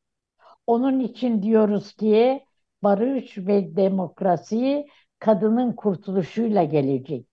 Onun 0.66 1.00
için 1.00 1.42
diyoruz 1.42 1.92
ki 1.92 2.44
barış 2.82 3.38
ve 3.38 3.76
demokrasi 3.76 4.86
kadının 5.18 5.72
kurtuluşuyla 5.72 6.64
gelecek. 6.64 7.26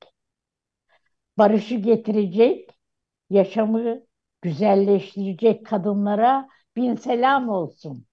Barışı 1.38 1.76
getirecek, 1.76 2.70
yaşamı 3.30 4.02
güzelleştirecek 4.42 5.66
kadınlara 5.66 6.48
bin 6.76 6.96
selam 6.96 7.50
olsun. 7.50 8.06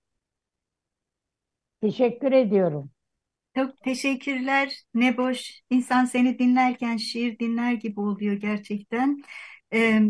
Teşekkür 1.81 2.33
ediyorum. 2.33 2.91
Çok 3.57 3.81
teşekkürler. 3.81 4.73
Ne 4.95 5.17
boş. 5.17 5.61
İnsan 5.71 6.05
seni 6.05 6.39
dinlerken 6.39 6.97
şiir 6.97 7.39
dinler 7.39 7.73
gibi 7.73 8.01
oluyor 8.01 8.35
gerçekten. 8.35 9.23
Ee, 9.73 10.03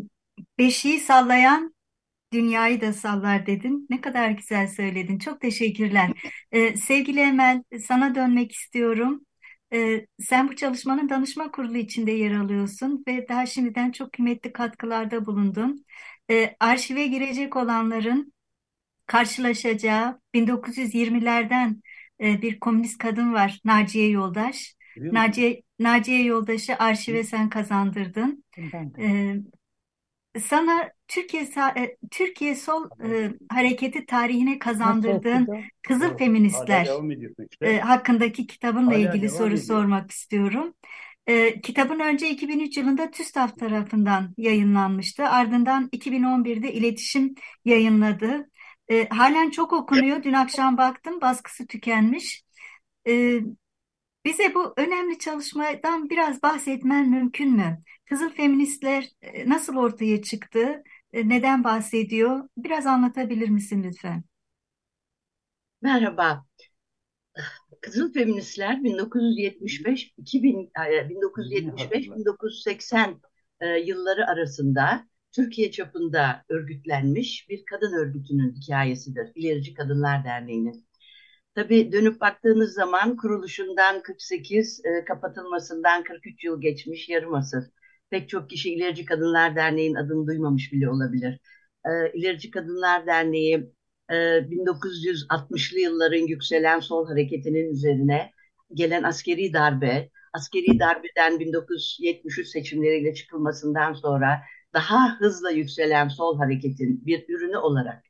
beşiği 0.59 1.00
sallayan 1.00 1.74
dünyayı 2.33 2.81
da 2.81 2.92
sallar 2.92 3.46
dedin. 3.46 3.87
Ne 3.90 4.00
kadar 4.00 4.31
güzel 4.31 4.68
söyledin. 4.68 5.18
Çok 5.18 5.40
teşekkürler. 5.40 6.11
Ee, 6.53 6.76
sevgili 6.76 7.20
Emel, 7.20 7.62
sana 7.88 8.14
dönmek 8.14 8.53
istiyorum. 8.53 9.26
Ee, 9.72 10.07
sen 10.20 10.48
bu 10.48 10.57
çalışmanın 10.57 11.09
danışma 11.09 11.50
kurulu 11.53 11.76
içinde 11.79 12.12
yer 12.12 12.33
alıyorsun 12.37 13.05
ve 13.09 13.29
daha 13.29 13.46
şimdiden 13.46 13.92
çok 13.92 14.12
kıymetli 14.12 14.53
katkılarda 14.53 15.26
bulundun. 15.26 15.85
Ee, 16.31 16.57
arşive 16.61 17.07
girecek 17.07 17.57
olanların 17.57 18.33
karşılaşacağı 19.07 20.20
1920'lerden 20.35 21.83
e, 22.22 22.42
bir 22.42 22.61
komünist 22.61 22.98
kadın 22.98 23.33
var 23.33 23.61
Naciye 23.64 24.09
Yoldaş. 24.09 24.74
Naciye, 24.96 25.62
Naciye 25.78 26.22
Yoldaş'ı 26.22 26.76
arşive 26.78 27.24
sen 27.24 27.48
kazandırdın. 27.48 28.44
Ee, 28.98 29.37
sana 30.38 30.90
Türkiye 31.09 31.42
e, 31.76 31.96
Türkiye 32.11 32.54
Sol 32.54 32.85
e, 33.11 33.33
Hareketi 33.48 34.06
tarihine 34.06 34.59
kazandırdığın 34.59 35.48
Kızıl 35.83 36.16
Feministler 36.16 36.88
e, 37.61 37.78
hakkındaki 37.78 38.46
kitabınla 38.46 38.87
Hala 38.87 38.98
ilgili 38.98 39.28
soru 39.28 39.48
ediyor. 39.48 39.62
sormak 39.62 40.11
istiyorum. 40.11 40.74
E, 41.26 41.61
kitabın 41.61 42.00
önce 42.00 42.30
2003 42.30 42.76
yılında 42.76 43.11
TÜSTAF 43.11 43.59
tarafından 43.59 44.35
yayınlanmıştı. 44.37 45.24
Ardından 45.24 45.88
2011'de 45.92 46.72
İletişim 46.72 47.35
yayınladı. 47.64 48.49
E, 48.90 49.09
halen 49.09 49.50
çok 49.50 49.72
okunuyor. 49.72 50.22
Dün 50.22 50.33
akşam 50.33 50.76
baktım 50.76 51.20
baskısı 51.20 51.66
tükenmiş. 51.66 52.44
E, 53.09 53.40
bize 54.24 54.55
bu 54.55 54.74
önemli 54.76 55.18
çalışmadan 55.18 56.11
biraz 56.11 56.42
bahsetmen 56.42 57.11
mümkün 57.11 57.57
mü? 57.57 57.79
Kızıl 58.07 58.31
Feministler 58.31 59.09
e, 59.22 59.48
nasıl 59.48 59.76
ortaya 59.76 60.22
çıktı? 60.22 60.83
E, 61.12 61.29
Neden 61.29 61.64
bahsediyor? 61.64 62.48
Biraz 62.57 62.87
anlatabilir 62.87 63.48
misin 63.48 63.83
lütfen? 63.83 64.24
Merhaba. 65.83 66.44
Kızıl 67.81 68.12
Feministler 68.12 68.85
1975 68.85 70.14
2000 70.18 70.70
e, 70.90 71.09
1975 71.09 72.11
1980 72.11 73.20
e, 73.61 73.66
yılları 73.66 74.26
arasında 74.26 75.10
Türkiye 75.32 75.70
çapında 75.70 76.44
örgütlenmiş 76.48 77.46
bir 77.48 77.64
kadın 77.64 77.92
örgütünün 77.92 78.54
hikayesidir. 78.54 79.32
İlerici 79.34 79.74
Kadınlar 79.74 80.24
Derneği'nin. 80.24 80.86
Tabii 81.54 81.92
dönüp 81.92 82.20
baktığınız 82.20 82.74
zaman 82.74 83.16
kuruluşundan 83.16 84.02
48, 84.02 84.80
e, 84.84 85.04
kapatılmasından 85.04 86.04
43 86.04 86.44
yıl 86.44 86.60
geçmiş 86.60 87.08
yarım 87.08 87.34
asır. 87.34 87.64
Pek 88.10 88.28
çok 88.28 88.50
kişi 88.50 88.74
İlerici 88.74 89.04
Kadınlar 89.04 89.56
Derneği'nin 89.56 89.94
adını 89.94 90.26
duymamış 90.26 90.72
bile 90.72 90.90
olabilir. 90.90 91.40
E, 91.86 92.12
İlerici 92.14 92.50
Kadınlar 92.50 93.06
Derneği 93.06 93.70
e, 94.10 94.14
1960'lı 94.50 95.78
yılların 95.80 96.26
yükselen 96.26 96.80
sol 96.80 97.08
hareketinin 97.08 97.72
üzerine 97.72 98.30
gelen 98.74 99.02
askeri 99.02 99.52
darbe, 99.52 100.10
askeri 100.32 100.78
darbeden 100.78 101.40
1973 101.40 102.48
seçimleriyle 102.48 103.14
çıkılmasından 103.14 103.92
sonra 103.92 104.40
daha 104.74 105.20
hızla 105.20 105.50
yükselen 105.50 106.09
sol 106.09 106.38
hareketin 106.38 107.06
bir 107.06 107.24
ürünü 107.28 107.56
olarak 107.56 108.04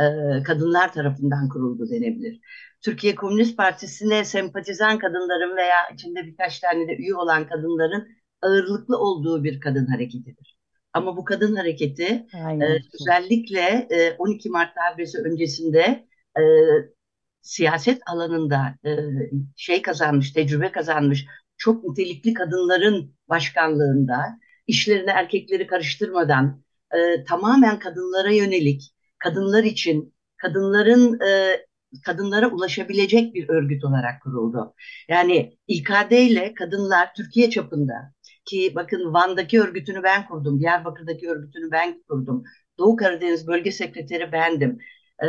e, 0.00 0.42
kadınlar 0.42 0.92
tarafından 0.92 1.48
kuruldu 1.48 1.90
denebilir. 1.90 2.40
Türkiye 2.80 3.14
Komünist 3.14 3.56
Partisi'ne 3.56 4.24
sempatizan 4.24 4.98
kadınların 4.98 5.56
veya 5.56 5.88
içinde 5.94 6.26
birkaç 6.26 6.60
tane 6.60 6.88
de 6.88 6.96
üye 6.96 7.14
olan 7.14 7.46
kadınların 7.46 8.08
ağırlıklı 8.42 8.98
olduğu 8.98 9.44
bir 9.44 9.60
kadın 9.60 9.86
hareketidir. 9.86 10.58
Ama 10.92 11.16
bu 11.16 11.24
kadın 11.24 11.56
hareketi 11.56 12.26
e, 12.60 12.64
özellikle 12.94 13.86
e, 13.90 14.12
12 14.18 14.50
Mart 14.50 14.76
darbesi 14.76 15.18
öncesinde 15.18 16.06
e, 16.38 16.42
siyaset 17.40 18.00
alanında 18.06 18.74
e, 18.84 18.90
şey 19.56 19.82
kazanmış, 19.82 20.32
tecrübe 20.32 20.72
kazanmış 20.72 21.26
çok 21.56 21.84
nitelikli 21.84 22.34
kadınların 22.34 23.14
başkanlığında 23.28 24.38
işlerini 24.72 25.10
erkekleri 25.10 25.66
karıştırmadan 25.66 26.62
e, 26.94 27.24
tamamen 27.24 27.78
kadınlara 27.78 28.30
yönelik, 28.30 28.82
kadınlar 29.18 29.64
için, 29.64 30.14
kadınların 30.36 31.20
e, 31.20 31.60
kadınlara 32.04 32.48
ulaşabilecek 32.50 33.34
bir 33.34 33.48
örgüt 33.48 33.84
olarak 33.84 34.22
kuruldu. 34.22 34.74
Yani 35.08 35.58
İKD 35.68 36.12
ile 36.12 36.54
kadınlar 36.54 37.14
Türkiye 37.14 37.50
çapında 37.50 37.94
ki 38.44 38.72
bakın 38.74 39.14
Van'daki 39.14 39.60
örgütünü 39.60 40.02
ben 40.02 40.28
kurdum, 40.28 40.60
Diyarbakır'daki 40.60 41.28
örgütünü 41.30 41.70
ben 41.70 42.02
kurdum. 42.08 42.44
Doğu 42.78 42.96
Karadeniz 42.96 43.46
Bölge 43.46 43.72
Sekreteri 43.72 44.32
bendim. 44.32 44.78
Ee, 45.24 45.26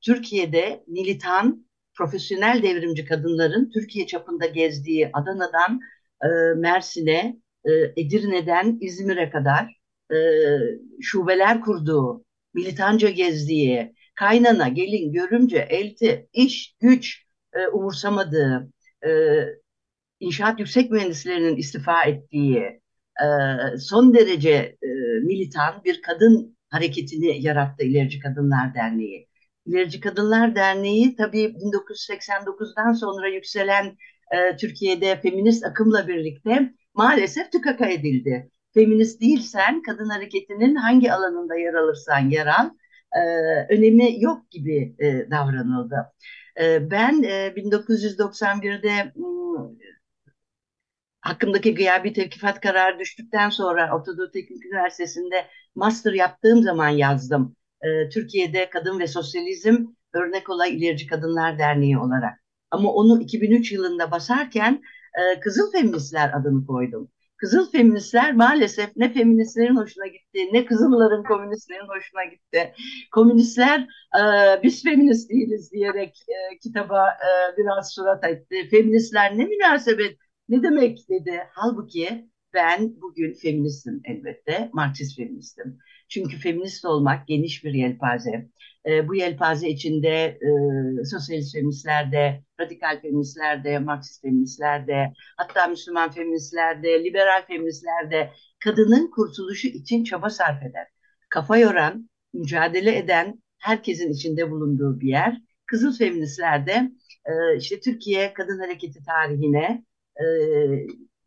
Türkiye'de 0.00 0.84
militan, 0.86 1.66
profesyonel 1.94 2.62
devrimci 2.62 3.04
kadınların 3.04 3.70
Türkiye 3.74 4.06
çapında 4.06 4.46
gezdiği 4.46 5.10
Adana'dan 5.12 5.80
e, 6.24 6.28
Mersin'e, 6.56 7.36
e, 7.64 7.72
Edirne'den 7.96 8.78
İzmir'e 8.80 9.30
kadar 9.30 9.80
e, 10.12 10.16
şubeler 11.00 11.60
kurduğu, 11.60 12.24
militanca 12.54 13.10
gezdiği, 13.10 13.94
kaynana, 14.14 14.68
gelin, 14.68 15.12
görümce, 15.12 15.58
elti, 15.70 16.28
iş, 16.32 16.76
güç 16.80 17.26
e, 17.54 17.66
umursamadığı, 17.68 18.72
inşaat 20.20 20.60
yüksek 20.60 20.90
mühendislerinin 20.90 21.56
istifa 21.56 22.02
ettiği, 22.04 22.80
son 23.78 24.14
derece 24.14 24.76
militan 25.22 25.84
bir 25.84 26.02
kadın 26.02 26.56
hareketini 26.70 27.42
yarattı 27.42 27.84
İlerici 27.84 28.18
Kadınlar 28.20 28.74
Derneği. 28.74 29.28
İlerici 29.66 30.00
Kadınlar 30.00 30.54
Derneği 30.54 31.16
tabii 31.16 31.54
1989'dan 31.54 32.92
sonra 32.92 33.28
yükselen 33.28 33.96
e, 34.32 34.56
Türkiye'de 34.56 35.20
feminist 35.20 35.64
akımla 35.64 36.08
birlikte 36.08 36.72
maalesef 36.94 37.52
tükaka 37.52 37.86
edildi. 37.86 38.50
Feminist 38.74 39.20
değilsen 39.20 39.82
kadın 39.82 40.08
hareketinin 40.08 40.74
hangi 40.74 41.12
alanında 41.12 41.56
yer 41.56 41.74
alırsan 41.74 42.30
yer 42.30 42.46
al, 42.46 42.70
e, 43.12 43.20
önemi 43.74 44.22
yok 44.22 44.50
gibi 44.50 44.94
e, 44.98 45.30
davranıldı. 45.30 45.96
E, 46.60 46.90
ben 46.90 47.22
e, 47.22 47.56
1991'de 47.56 49.12
m, 49.16 49.24
hakkımdaki 51.20 51.74
gıyabi 51.74 52.12
tevkifat 52.12 52.60
kararı 52.60 52.98
düştükten 52.98 53.50
sonra 53.50 53.96
Orta 53.96 54.18
Doğu 54.18 54.30
Teknik 54.30 54.66
Üniversitesi'nde 54.66 55.46
master 55.74 56.12
yaptığım 56.12 56.62
zaman 56.62 56.88
yazdım. 56.88 57.56
E, 57.82 58.08
Türkiye'de 58.08 58.70
Kadın 58.70 58.98
ve 58.98 59.06
Sosyalizm 59.06 59.86
Örnek 60.14 60.50
Olay 60.50 60.76
İlerici 60.76 61.06
Kadınlar 61.06 61.58
Derneği 61.58 61.98
olarak. 61.98 62.38
Ama 62.70 62.92
onu 62.92 63.22
2003 63.22 63.72
yılında 63.72 64.10
basarken 64.10 64.82
e, 65.18 65.40
Kızıl 65.40 65.72
Feministler 65.72 66.30
adını 66.34 66.66
koydum. 66.66 67.10
Kızıl 67.42 67.70
feministler 67.70 68.32
maalesef 68.32 68.96
ne 68.96 69.12
feministlerin 69.12 69.76
hoşuna 69.76 70.06
gitti, 70.06 70.48
ne 70.52 70.64
kızılların 70.64 71.24
komünistlerin 71.24 71.88
hoşuna 71.88 72.24
gitti. 72.24 72.74
Komünistler 73.12 73.80
e, 74.18 74.22
biz 74.62 74.82
feminist 74.84 75.30
değiliz 75.30 75.72
diyerek 75.72 76.24
e, 76.28 76.58
kitaba 76.58 77.08
e, 77.08 77.56
biraz 77.56 77.92
surat 77.94 78.24
etti. 78.24 78.68
Feministler 78.70 79.38
ne 79.38 79.44
münasebet, 79.44 80.18
ne 80.48 80.62
demek 80.62 80.98
dedi. 81.08 81.42
Halbuki 81.52 82.28
ben 82.54 83.00
bugün 83.00 83.34
feministim 83.34 84.00
elbette, 84.04 84.70
Marksist 84.72 85.16
feministim. 85.16 85.78
Çünkü 86.08 86.36
feminist 86.36 86.84
olmak 86.84 87.28
geniş 87.28 87.64
bir 87.64 87.74
yelpaze. 87.74 88.48
E, 88.86 89.08
bu 89.08 89.14
yelpaze 89.14 89.68
içinde 89.68 90.08
e, 90.24 90.50
sosyalist 91.04 91.54
feministler 91.54 92.12
de, 92.12 92.42
radikal 92.60 93.00
feministler 93.00 93.64
de, 93.64 93.78
Marksist 93.78 94.22
feministler 94.22 94.86
de, 94.86 95.12
hatta 95.36 95.66
Müslüman 95.66 96.10
feministler 96.10 96.82
de, 96.82 97.04
liberal 97.04 97.46
feministler 97.46 98.10
de 98.10 98.30
kadının 98.64 99.10
kurtuluşu 99.10 99.68
için 99.68 100.04
çaba 100.04 100.30
sarf 100.30 100.62
eder. 100.62 100.86
Kafa 101.28 101.58
yoran, 101.58 102.10
mücadele 102.32 102.98
eden, 102.98 103.42
herkesin 103.58 104.12
içinde 104.12 104.50
bulunduğu 104.50 105.00
bir 105.00 105.08
yer. 105.08 105.36
Kızıl 105.66 105.96
feministler 105.98 106.66
de 106.66 106.90
e, 107.26 107.56
işte 107.58 107.80
Türkiye 107.80 108.34
Kadın 108.34 108.58
Hareketi 108.58 109.04
tarihine 109.04 109.84
e, 110.20 110.24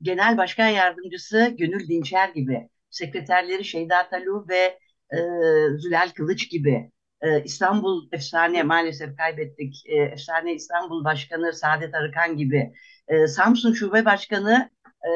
Genel 0.06 0.38
Başkan 0.38 0.68
Yardımcısı 0.68 1.56
Gönül 1.58 1.88
Dinçer 1.88 2.30
gibi, 2.30 2.70
sekreterleri 2.90 3.66
Şeyda 3.66 4.10
Talu 4.10 4.46
ve 4.50 4.80
e, 5.14 5.18
Zülal 5.78 6.10
Kılıç 6.16 6.50
gibi, 6.50 6.92
e, 7.22 7.44
İstanbul 7.44 8.10
efsane 8.12 8.64
maalesef 8.64 9.18
kaybettik, 9.18 9.84
e, 9.86 9.96
efsane 9.96 10.54
İstanbul 10.54 11.04
Başkanı 11.04 11.54
Saadet 11.54 11.96
Arıkan 11.96 12.38
gibi, 12.38 12.74
e, 13.08 13.28
Samsun 13.28 13.74
Şube 13.74 14.06
Başkanı 14.06 14.70
e, 15.04 15.12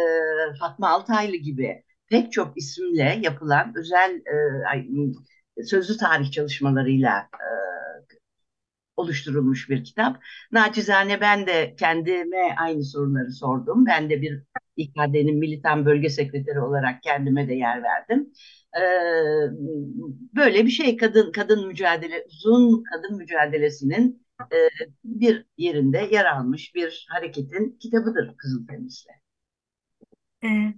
Fatma 0.59 0.89
Altaylı 0.89 1.35
gibi 1.35 1.83
pek 2.09 2.31
çok 2.31 2.57
isimle 2.57 3.19
yapılan 3.23 3.73
özel 3.75 4.21
e, 5.57 5.63
sözlü 5.63 5.97
tarih 5.97 6.31
çalışmalarıyla 6.31 7.17
e, 7.19 7.47
oluşturulmuş 8.99 9.69
bir 9.69 9.83
kitap. 9.83 10.23
Naçizane 10.51 11.21
ben 11.21 11.47
de 11.47 11.75
kendime 11.79 12.55
aynı 12.59 12.83
soruları 12.83 13.31
sordum. 13.31 13.85
Ben 13.85 14.09
de 14.09 14.21
bir 14.21 14.43
İKD'nin 14.77 15.39
militan 15.39 15.85
bölge 15.85 16.09
sekreteri 16.09 16.59
olarak 16.59 17.03
kendime 17.03 17.47
de 17.49 17.53
yer 17.53 17.83
verdim. 17.83 18.29
Ee, 18.75 18.81
böyle 20.35 20.65
bir 20.65 20.71
şey 20.71 20.97
kadın 20.97 21.31
kadın 21.31 21.67
mücadele 21.67 22.25
uzun 22.27 22.83
kadın 22.83 23.17
mücadelesinin 23.17 24.25
e, 24.41 24.57
bir 25.03 25.45
yerinde 25.57 26.09
yer 26.11 26.25
almış 26.25 26.75
bir 26.75 27.07
hareketin 27.09 27.77
kitabıdır 27.79 28.37
Kızıl 28.37 28.67
Temizle. 28.67 29.11
Ee, 30.43 30.73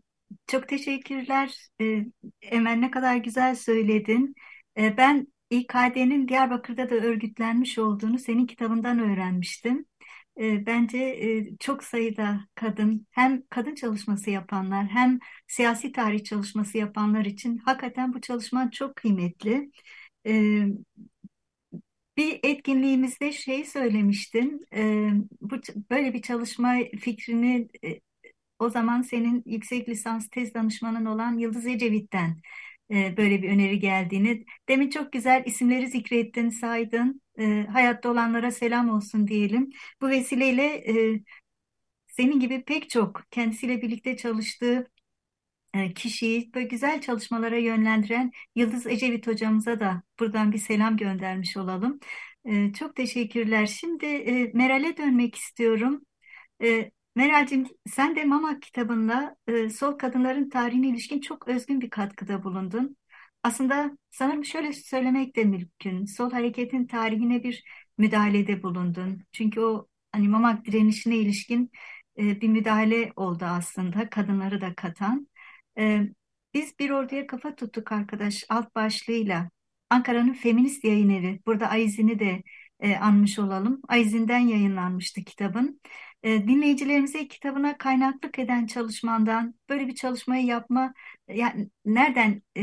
çok 0.48 0.68
teşekkürler. 0.68 1.56
Ee, 1.82 2.06
Emel 2.42 2.76
ne 2.76 2.92
kadar 2.92 3.16
güzel 3.16 3.56
söyledin. 3.56 4.36
Ee, 4.78 4.98
ben 4.98 5.28
İKD'nin 5.52 6.28
Diyarbakır'da 6.28 6.90
da 6.90 6.96
örgütlenmiş 6.96 7.78
olduğunu 7.78 8.20
senin 8.20 8.46
kitabından 8.48 9.00
öğrenmiştim. 9.00 9.86
Ee, 10.40 10.66
bence 10.66 10.98
e, 10.98 11.58
çok 11.58 11.84
sayıda 11.84 12.48
kadın 12.56 13.08
hem 13.12 13.44
kadın 13.50 13.76
çalışması 13.76 14.30
yapanlar 14.30 14.88
hem 14.88 15.20
siyasi 15.48 15.92
tarih 15.92 16.24
çalışması 16.24 16.78
yapanlar 16.78 17.26
için 17.26 17.58
hakikaten 17.58 18.14
bu 18.14 18.22
çalışman 18.22 18.70
çok 18.70 18.96
kıymetli. 18.96 19.72
Ee, 20.28 20.66
bir 22.18 22.40
etkinliğimizde 22.44 23.32
şey 23.32 23.66
söylemiştin, 23.66 24.68
e, 24.76 25.10
böyle 25.90 26.14
bir 26.14 26.22
çalışma 26.22 26.76
fikrini 27.00 27.70
e, 27.86 28.00
o 28.60 28.70
zaman 28.70 29.02
senin 29.02 29.44
yüksek 29.46 29.90
lisans 29.90 30.30
tez 30.30 30.54
danışmanın 30.54 31.06
olan 31.06 31.38
Yıldız 31.38 31.68
Ecevit'ten 31.68 32.38
e, 32.92 33.18
böyle 33.18 33.42
bir 33.44 33.50
öneri 33.50 33.80
geldiğini. 33.80 34.46
Demin 34.70 34.90
çok 34.90 35.14
güzel 35.14 35.44
isimleri 35.46 35.88
zikrettin, 35.88 36.50
saydın. 36.50 37.22
E, 37.40 37.68
hayatta 37.72 38.10
olanlara 38.12 38.52
selam 38.52 38.90
olsun 38.90 39.28
diyelim. 39.28 39.70
Bu 40.02 40.10
vesileyle 40.10 40.64
e, 40.66 41.22
senin 42.08 42.40
gibi 42.40 42.64
pek 42.64 42.90
çok 42.90 43.22
kendisiyle 43.32 43.82
birlikte 43.82 44.18
çalıştığı 44.18 44.88
kişiyi 45.96 46.54
böyle 46.54 46.68
güzel 46.68 47.02
çalışmalara 47.02 47.58
yönlendiren 47.58 48.32
Yıldız 48.56 48.88
Ecevit 48.88 49.28
hocamıza 49.28 49.80
da 49.80 50.04
buradan 50.20 50.52
bir 50.52 50.58
selam 50.58 50.98
göndermiş 50.98 51.58
olalım. 51.58 52.00
Çok 52.80 52.96
teşekkürler. 52.96 53.66
Şimdi 53.66 54.06
Meral'e 54.54 54.98
dönmek 54.98 55.36
istiyorum. 55.36 56.02
Meral'cim 57.16 57.68
sen 57.90 58.16
de 58.16 58.24
Mama 58.26 58.60
kitabında 58.60 59.36
e, 59.48 59.70
sol 59.70 59.98
kadınların 59.98 60.50
tarihine 60.50 60.88
ilişkin 60.88 61.22
çok 61.22 61.48
özgün 61.48 61.82
bir 61.82 61.90
katkıda 61.90 62.44
bulundun. 62.44 62.98
Aslında 63.44 63.92
sanırım 64.10 64.46
şöyle 64.46 64.74
söylemek 64.74 65.36
de 65.36 65.44
mümkün. 65.46 66.06
Sol 66.06 66.32
hareketin 66.32 66.88
tarihine 66.88 67.44
bir 67.44 67.64
müdahalede 67.98 68.64
bulundun. 68.64 69.24
Çünkü 69.32 69.60
o 69.62 69.88
hani 70.12 70.28
Mamak 70.28 70.66
direnişine 70.66 71.18
ilişkin 71.18 71.72
e, 72.18 72.42
bir 72.42 72.48
müdahale 72.48 73.12
oldu 73.16 73.46
aslında 73.46 74.10
kadınları 74.10 74.62
da 74.62 74.76
katan. 74.76 75.28
E, 75.78 76.02
biz 76.54 76.80
bir 76.80 76.90
orduya 76.90 77.28
kafa 77.28 77.56
tuttuk 77.56 77.92
arkadaş 77.92 78.46
alt 78.50 78.76
başlığıyla. 78.76 79.50
Ankara'nın 79.90 80.34
feminist 80.34 80.84
yayın 80.84 81.10
evi. 81.10 81.40
Burada 81.46 81.68
Ayzin'i 81.70 82.20
de 82.20 82.44
e, 82.82 82.96
anmış 82.96 83.40
olalım. 83.40 83.82
Ayzin'den 83.88 84.40
yayınlanmıştı 84.40 85.24
kitabın. 85.24 85.82
E, 86.24 86.48
dinleyicilerimize 86.48 87.28
kitabına 87.28 87.78
kaynaklık 87.78 88.40
eden 88.40 88.66
çalışmandan 88.66 89.56
böyle 89.70 89.88
bir 89.88 89.96
çalışmayı 89.96 90.46
yapma, 90.46 90.94
yani 91.28 91.70
nereden 91.86 92.42
e, 92.58 92.62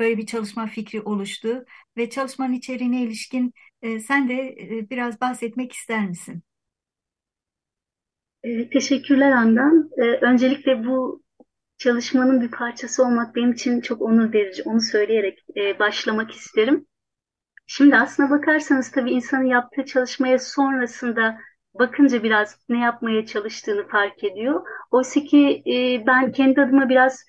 böyle 0.00 0.18
bir 0.18 0.26
çalışma 0.26 0.66
fikri 0.66 1.00
oluştu 1.00 1.64
ve 1.96 2.10
çalışmanın 2.10 2.52
içeriğine 2.52 3.02
ilişkin 3.02 3.52
e, 3.82 4.00
sen 4.00 4.28
de 4.28 4.34
e, 4.34 4.90
biraz 4.90 5.20
bahsetmek 5.20 5.72
ister 5.72 6.08
misin? 6.08 6.42
E, 8.44 8.70
teşekkürler 8.70 9.30
Andan. 9.32 9.90
E, 9.98 10.02
öncelikle 10.02 10.86
bu 10.86 11.22
çalışmanın 11.78 12.40
bir 12.40 12.50
parçası 12.50 13.04
olmak 13.04 13.34
benim 13.36 13.52
için 13.52 13.80
çok 13.80 14.02
onur 14.02 14.32
verici. 14.32 14.62
Onu 14.62 14.80
söyleyerek 14.80 15.38
e, 15.56 15.78
başlamak 15.78 16.30
isterim. 16.30 16.86
Şimdi 17.66 17.96
aslına 17.96 18.30
bakarsanız 18.30 18.90
tabii 18.90 19.10
insanın 19.10 19.44
yaptığı 19.44 19.84
çalışmaya 19.84 20.38
sonrasında 20.38 21.38
bakınca 21.74 22.22
biraz 22.22 22.58
ne 22.68 22.80
yapmaya 22.80 23.26
çalıştığını 23.26 23.88
fark 23.88 24.24
ediyor. 24.24 24.62
Oysa 24.90 25.20
ki 25.20 25.62
e, 25.66 26.06
ben 26.06 26.32
kendi 26.32 26.60
adıma 26.60 26.88
biraz 26.88 27.24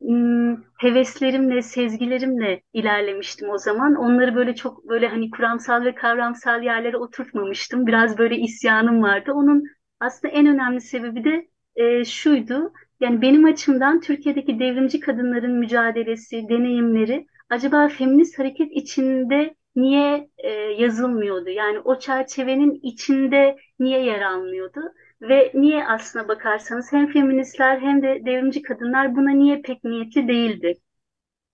m, 0.00 0.56
heveslerimle, 0.78 1.62
sezgilerimle 1.62 2.62
ilerlemiştim 2.72 3.50
o 3.50 3.58
zaman. 3.58 3.94
Onları 3.94 4.34
böyle 4.34 4.54
çok 4.54 4.88
böyle 4.88 5.08
hani 5.08 5.30
kuramsal 5.30 5.84
ve 5.84 5.94
kavramsal 5.94 6.62
yerlere 6.62 6.96
oturtmamıştım. 6.96 7.86
Biraz 7.86 8.18
böyle 8.18 8.36
isyanım 8.36 9.02
vardı. 9.02 9.32
Onun 9.34 9.64
aslında 10.00 10.34
en 10.34 10.46
önemli 10.46 10.80
sebebi 10.80 11.24
de 11.24 11.48
e, 11.76 12.04
şuydu. 12.04 12.72
Yani 13.00 13.22
benim 13.22 13.44
açımdan 13.44 14.00
Türkiye'deki 14.00 14.58
devrimci 14.58 15.00
kadınların 15.00 15.52
mücadelesi, 15.52 16.48
deneyimleri 16.48 17.26
acaba 17.50 17.88
feminist 17.88 18.38
hareket 18.38 18.72
içinde 18.72 19.54
niye 19.76 20.30
e, 20.38 20.50
yazılmıyordu? 20.52 21.50
Yani 21.50 21.78
o 21.80 21.98
çerçevenin 21.98 22.80
içinde 22.82 23.56
niye 23.78 24.04
yer 24.04 24.20
almıyordu? 24.20 24.80
Ve 25.22 25.52
niye 25.54 25.86
aslına 25.86 26.28
bakarsanız 26.28 26.92
hem 26.92 27.12
feministler 27.12 27.80
hem 27.80 28.02
de 28.02 28.22
devrimci 28.26 28.62
kadınlar 28.62 29.16
buna 29.16 29.30
niye 29.30 29.62
pek 29.62 29.84
niyetli 29.84 30.28
değildi? 30.28 30.74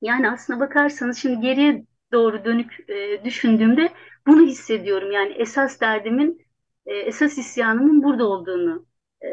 Yani 0.03 0.31
aslına 0.31 0.61
bakarsanız 0.61 1.19
şimdi 1.19 1.41
geriye 1.41 1.85
doğru 2.13 2.45
dönük 2.45 2.91
e, 2.91 3.25
düşündüğümde 3.25 3.89
bunu 4.27 4.47
hissediyorum. 4.47 5.13
Yani 5.13 5.33
esas 5.33 5.81
derdimin, 5.81 6.47
e, 6.87 6.95
esas 6.95 7.39
isyanımın 7.39 8.03
burada 8.03 8.27
olduğunu 8.27 8.87
e, 9.23 9.29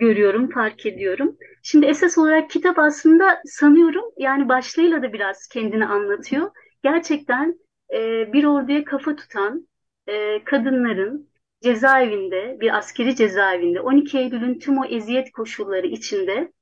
görüyorum, 0.00 0.50
fark 0.50 0.86
ediyorum. 0.86 1.36
Şimdi 1.62 1.86
esas 1.86 2.18
olarak 2.18 2.50
kitap 2.50 2.78
aslında 2.78 3.42
sanıyorum 3.44 4.04
yani 4.18 4.48
başlığıyla 4.48 5.02
da 5.02 5.12
biraz 5.12 5.48
kendini 5.48 5.86
anlatıyor. 5.86 6.50
Gerçekten 6.82 7.58
e, 7.94 8.32
bir 8.32 8.44
orduya 8.44 8.84
kafa 8.84 9.16
tutan 9.16 9.68
e, 10.06 10.44
kadınların 10.44 11.28
cezaevinde, 11.62 12.56
bir 12.60 12.78
askeri 12.78 13.16
cezaevinde 13.16 13.80
12 13.80 14.18
Eylül'ün 14.18 14.58
tüm 14.58 14.78
o 14.78 14.84
eziyet 14.84 15.32
koşulları 15.32 15.86
içinde 15.86 16.52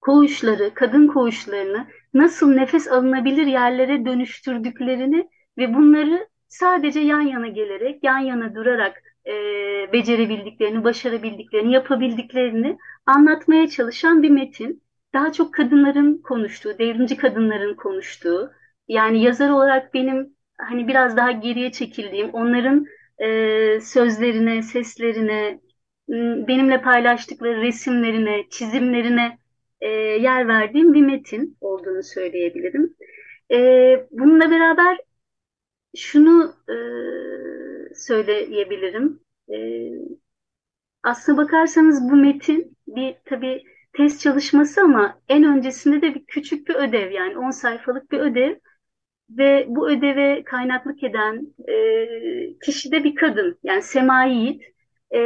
koğuşları, 0.00 0.74
kadın 0.74 1.06
koğuşlarını 1.06 1.86
nasıl 2.14 2.54
nefes 2.54 2.88
alınabilir 2.88 3.46
yerlere 3.46 4.04
dönüştürdüklerini 4.04 5.28
ve 5.58 5.74
bunları 5.74 6.28
sadece 6.48 7.00
yan 7.00 7.20
yana 7.20 7.48
gelerek, 7.48 8.04
yan 8.04 8.18
yana 8.18 8.54
durarak 8.54 9.02
e, 9.26 9.32
becerebildiklerini, 9.92 10.84
başarabildiklerini, 10.84 11.72
yapabildiklerini 11.72 12.78
anlatmaya 13.06 13.68
çalışan 13.68 14.22
bir 14.22 14.30
metin. 14.30 14.82
Daha 15.14 15.32
çok 15.32 15.54
kadınların 15.54 16.22
konuştuğu, 16.22 16.78
devrimci 16.78 17.16
kadınların 17.16 17.74
konuştuğu, 17.74 18.52
yani 18.88 19.22
yazar 19.22 19.50
olarak 19.50 19.94
benim 19.94 20.35
hani 20.58 20.88
biraz 20.88 21.16
daha 21.16 21.30
geriye 21.32 21.72
çekildiğim, 21.72 22.30
onların 22.30 22.86
e, 23.18 23.80
sözlerine, 23.80 24.62
seslerine, 24.62 25.60
benimle 26.48 26.82
paylaştıkları 26.82 27.62
resimlerine, 27.62 28.48
çizimlerine 28.50 29.38
e, 29.80 29.88
yer 29.90 30.48
verdiğim 30.48 30.94
bir 30.94 31.02
metin 31.02 31.56
olduğunu 31.60 32.02
söyleyebilirim. 32.02 32.96
E, 33.52 33.56
bununla 34.10 34.50
beraber 34.50 34.98
şunu 35.96 36.54
e, 36.68 36.76
söyleyebilirim. 37.94 39.20
E, 39.52 39.56
aslına 41.02 41.36
bakarsanız 41.36 42.10
bu 42.10 42.16
metin 42.16 42.76
bir 42.86 43.16
tabii 43.24 43.62
test 43.92 44.20
çalışması 44.20 44.80
ama 44.80 45.20
en 45.28 45.44
öncesinde 45.44 46.02
de 46.02 46.14
bir 46.14 46.24
küçük 46.26 46.68
bir 46.68 46.74
ödev 46.74 47.10
yani 47.10 47.38
10 47.38 47.50
sayfalık 47.50 48.10
bir 48.12 48.18
ödev 48.18 48.56
ve 49.30 49.66
bu 49.68 49.90
ödeve 49.90 50.44
kaynaklık 50.44 51.02
eden 51.02 51.54
e, 51.68 51.74
kişi 52.64 52.92
de 52.92 53.04
bir 53.04 53.14
kadın 53.14 53.58
yani 53.62 53.82
Sema 53.82 54.24
Yiğit. 54.24 54.62
E, 55.10 55.18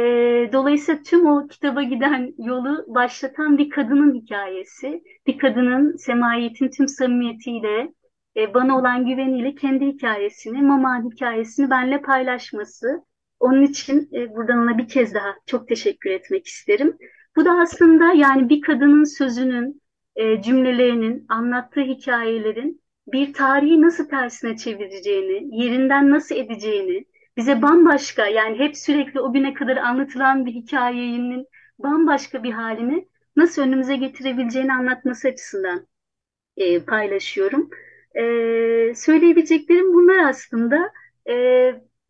dolayısıyla 0.53 1.03
tüm 1.03 1.25
o 1.25 1.47
kitaba 1.47 1.83
giden 1.83 2.33
yolu 2.37 2.85
başlatan 2.87 3.57
bir 3.57 3.69
kadının 3.69 4.15
hikayesi. 4.15 5.03
Bir 5.27 5.37
kadının 5.37 5.97
Sema 5.97 6.35
Yiğit'in 6.35 6.69
tüm 6.69 6.87
samimiyetiyle, 6.87 7.93
e, 8.37 8.53
bana 8.53 8.79
olan 8.79 9.05
güveniyle 9.05 9.55
kendi 9.55 9.85
hikayesini, 9.85 10.61
Mama 10.61 11.03
hikayesini 11.03 11.69
benimle 11.69 12.01
paylaşması. 12.01 13.05
Onun 13.39 13.63
için 13.63 14.09
e, 14.13 14.35
buradan 14.35 14.57
ona 14.57 14.77
bir 14.77 14.87
kez 14.87 15.13
daha 15.13 15.35
çok 15.45 15.67
teşekkür 15.67 16.09
etmek 16.09 16.47
isterim. 16.47 16.97
Bu 17.35 17.45
da 17.45 17.51
aslında 17.51 18.13
yani 18.13 18.49
bir 18.49 18.61
kadının 18.61 19.03
sözünün, 19.03 19.81
e, 20.15 20.41
cümlelerinin, 20.41 21.25
anlattığı 21.29 21.81
hikayelerin 21.81 22.80
bir 23.07 23.33
tarihi 23.33 23.81
nasıl 23.81 24.09
tersine 24.09 24.57
çevireceğini, 24.57 25.63
yerinden 25.63 26.09
nasıl 26.09 26.35
edeceğini, 26.35 27.05
bize 27.37 27.61
bambaşka 27.61 28.27
yani 28.27 28.59
hep 28.59 28.77
sürekli 28.77 29.19
o 29.19 29.33
güne 29.33 29.53
kadar 29.53 29.77
anlatılan 29.77 30.45
bir 30.45 30.51
hikayenin 30.51 31.47
bambaşka 31.79 32.43
bir 32.43 32.51
halini 32.51 33.07
nasıl 33.35 33.61
önümüze 33.61 33.95
getirebileceğini 33.95 34.73
anlatması 34.73 35.27
açısından 35.27 35.87
e, 36.57 36.79
paylaşıyorum. 36.85 37.69
E, 38.15 38.23
söyleyebileceklerim 38.95 39.93
bunlar 39.93 40.29
aslında. 40.29 40.91
E, 41.29 41.33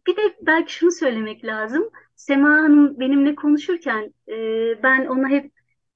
bir 0.08 0.17
de 0.17 0.21
belki 0.41 0.73
şunu 0.73 0.91
söylemek 0.91 1.45
lazım. 1.45 1.89
Sema 2.15 2.49
Hanım 2.49 2.99
benimle 2.99 3.36
konuşurken 3.36 4.13
e, 4.30 4.36
ben 4.84 5.06
ona 5.06 5.30
hep 5.30 5.51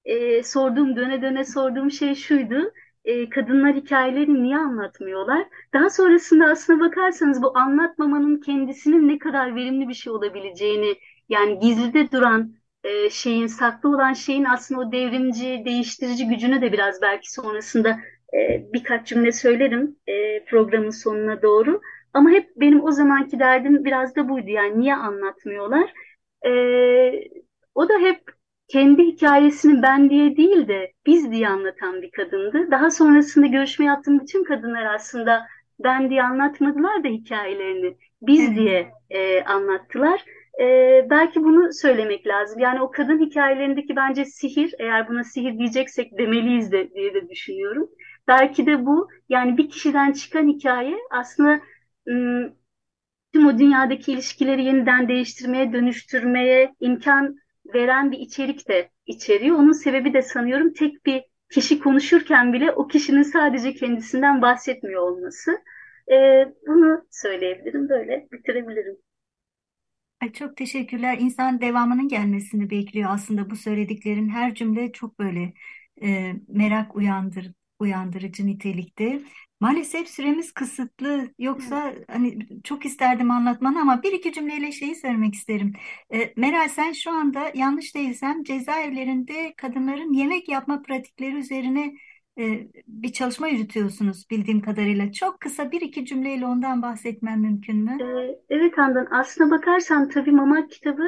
e, 0.06 0.44
sorduğum, 0.44 0.96
döne 0.96 1.22
döne 1.22 1.46
sorduğum 1.46 1.92
şey 1.92 2.16
şuydu 2.16 2.72
e, 3.06 3.30
kadınlar 3.30 3.76
hikayelerini 3.76 4.44
niye 4.44 4.58
anlatmıyorlar? 4.58 5.48
Daha 5.74 5.90
sonrasında 5.90 6.46
aslına 6.46 6.80
bakarsanız 6.80 7.44
bu 7.44 7.58
anlatmamanın 7.58 8.42
kendisinin 8.42 9.08
ne 9.08 9.20
kadar 9.20 9.56
verimli 9.56 9.90
bir 9.90 9.94
şey 9.94 10.14
olabileceğini 10.14 10.96
yani 11.30 11.60
gizlide 11.60 12.12
duran 12.12 12.56
e, 12.84 13.10
şeyin, 13.10 13.48
saklı 13.48 13.90
olan 13.90 14.14
şeyin 14.14 14.44
aslında 14.46 14.82
o 14.82 14.92
devrimci, 14.92 15.62
değiştirici 15.66 16.28
gücünü 16.28 16.62
de 16.62 16.72
biraz 16.74 17.02
belki 17.02 17.32
sonrasında 17.34 18.00
e, 18.34 18.66
birkaç 18.74 19.08
cümle 19.08 19.32
söylerim 19.32 19.96
e, 20.08 20.46
programın 20.46 20.90
sonuna 20.90 21.42
doğru. 21.42 21.82
Ama 22.14 22.30
hep 22.30 22.50
benim 22.56 22.84
o 22.84 22.92
zamanki 22.92 23.40
derdim 23.40 23.86
biraz 23.86 24.16
da 24.16 24.30
buydu 24.30 24.50
yani 24.50 24.80
niye 24.80 24.96
anlatmıyorlar? 24.96 25.94
E, 26.46 26.50
o 27.76 27.90
da 27.90 27.94
hep 28.00 28.35
kendi 28.68 29.04
hikayesini 29.04 29.82
ben 29.82 30.10
diye 30.10 30.38
değil 30.38 30.68
de 30.68 30.94
biz 31.06 31.32
diye 31.32 31.48
anlatan 31.50 32.02
bir 32.02 32.12
kadındı. 32.12 32.72
Daha 32.72 32.92
sonrasında 32.92 33.46
görüşme 33.46 33.86
yaptığım 33.86 34.20
bütün 34.20 34.44
kadınlar 34.44 34.86
aslında 34.86 35.48
ben 35.80 36.10
diye 36.10 36.24
anlatmadılar 36.24 37.04
da 37.04 37.08
hikayelerini 37.08 37.98
biz 38.22 38.56
diye 38.56 38.92
e, 39.10 39.44
anlattılar. 39.44 40.26
E, 40.62 40.66
belki 41.10 41.44
bunu 41.44 41.74
söylemek 41.74 42.28
lazım. 42.28 42.60
Yani 42.60 42.82
o 42.82 42.92
kadın 42.92 43.26
hikayelerindeki 43.26 43.96
bence 43.96 44.26
sihir, 44.26 44.74
eğer 44.80 45.10
buna 45.10 45.24
sihir 45.24 45.58
diyeceksek 45.58 46.18
demeliyiz 46.18 46.72
de 46.72 46.94
diye 46.94 47.14
de 47.14 47.30
düşünüyorum. 47.30 47.90
Belki 48.28 48.66
de 48.66 48.86
bu 48.86 49.10
yani 49.30 49.58
bir 49.58 49.70
kişiden 49.70 50.12
çıkan 50.12 50.48
hikaye 50.48 50.96
aslında 51.12 51.62
tüm 53.34 53.48
o 53.48 53.58
dünyadaki 53.60 54.12
ilişkileri 54.12 54.64
yeniden 54.64 55.08
değiştirmeye, 55.08 55.74
dönüştürmeye 55.74 56.76
imkan 56.80 57.36
veren 57.74 58.12
bir 58.12 58.20
içerik 58.20 58.68
de 58.70 58.90
içeriyor. 59.06 59.56
Onun 59.58 59.72
sebebi 59.72 60.14
de 60.14 60.22
sanıyorum 60.22 60.74
tek 60.74 61.06
bir 61.06 61.24
kişi 61.52 61.80
konuşurken 61.80 62.54
bile 62.54 62.72
o 62.72 62.88
kişinin 62.88 63.24
sadece 63.24 63.74
kendisinden 63.74 64.42
bahsetmiyor 64.42 65.02
olması. 65.02 65.52
Ee, 66.12 66.46
bunu 66.68 67.08
söyleyebilirim, 67.12 67.90
böyle 67.90 68.28
bitirebilirim. 68.32 68.98
Ay 70.22 70.32
çok 70.34 70.58
teşekkürler. 70.58 71.18
İnsan 71.20 71.62
devamının 71.62 72.08
gelmesini 72.08 72.70
bekliyor 72.70 73.10
aslında 73.14 73.50
bu 73.50 73.56
söylediklerin 73.56 74.30
her 74.30 74.56
cümle 74.56 74.92
çok 74.92 75.20
böyle 75.20 75.54
e, 76.04 76.34
merak 76.48 76.96
uyandır, 76.96 77.52
uyandırıcı 77.80 78.48
nitelikte. 78.48 79.22
Maalesef 79.60 80.10
süremiz 80.10 80.52
kısıtlı. 80.52 81.28
Yoksa 81.40 81.94
hani 82.12 82.40
çok 82.64 82.86
isterdim 82.86 83.32
anlatmanı 83.32 83.82
ama 83.82 84.04
bir 84.04 84.12
iki 84.12 84.34
cümleyle 84.34 84.72
şeyi 84.72 84.96
söylemek 84.96 85.34
isterim. 85.34 85.74
E, 86.14 86.34
Meral 86.38 86.68
sen 86.68 86.92
şu 86.92 87.12
anda 87.12 87.52
yanlış 87.56 87.96
değilsem 87.96 88.44
cezaevlerinde 88.44 89.54
kadınların 89.58 90.14
yemek 90.14 90.50
yapma 90.50 90.82
pratikleri 90.82 91.36
üzerine 91.36 91.94
e, 92.40 92.68
bir 92.88 93.14
çalışma 93.14 93.48
yürütüyorsunuz 93.48 94.26
bildiğim 94.32 94.62
kadarıyla. 94.62 95.12
Çok 95.12 95.40
kısa 95.40 95.72
bir 95.72 95.82
iki 95.82 96.06
cümleyle 96.06 96.46
ondan 96.46 96.82
bahsetmem 96.82 97.42
mümkün 97.42 97.78
mü? 97.78 97.98
Ee, 98.02 98.40
evet 98.50 98.78
Handan, 98.78 99.08
aslına 99.12 99.52
bakarsan 99.52 100.10
tabii 100.10 100.32
Mamak 100.32 100.72
kitabı 100.72 101.08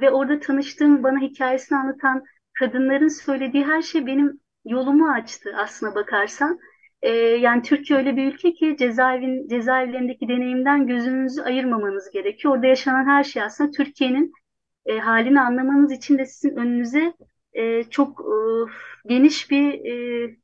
ve 0.00 0.10
orada 0.10 0.40
tanıştığım 0.40 1.02
bana 1.02 1.20
hikayesini 1.20 1.78
anlatan 1.78 2.24
kadınların 2.58 3.08
söylediği 3.08 3.64
her 3.64 3.82
şey 3.82 4.06
benim 4.06 4.40
yolumu 4.64 5.10
açtı 5.10 5.54
aslına 5.56 5.94
bakarsan. 5.94 6.58
Ee, 7.02 7.10
yani 7.18 7.62
Türkiye 7.62 7.98
öyle 7.98 8.16
bir 8.16 8.32
ülke 8.34 8.54
ki 8.54 8.76
cezaevin, 8.78 9.48
cezaevlerindeki 9.48 10.28
deneyimden 10.28 10.86
gözünüzü 10.86 11.42
ayırmamanız 11.42 12.10
gerekiyor. 12.10 12.54
Orada 12.54 12.66
yaşanan 12.66 13.06
her 13.06 13.24
şey 13.24 13.42
aslında 13.42 13.70
Türkiye'nin 13.70 14.32
e, 14.86 14.98
halini 14.98 15.40
anlamanız 15.40 15.92
için 15.92 16.18
de 16.18 16.26
sizin 16.26 16.56
önünüze 16.56 17.12
e, 17.52 17.82
çok 17.84 18.20
e, 18.20 18.34
geniş 19.08 19.50
bir 19.50 19.72
e, 19.84 20.36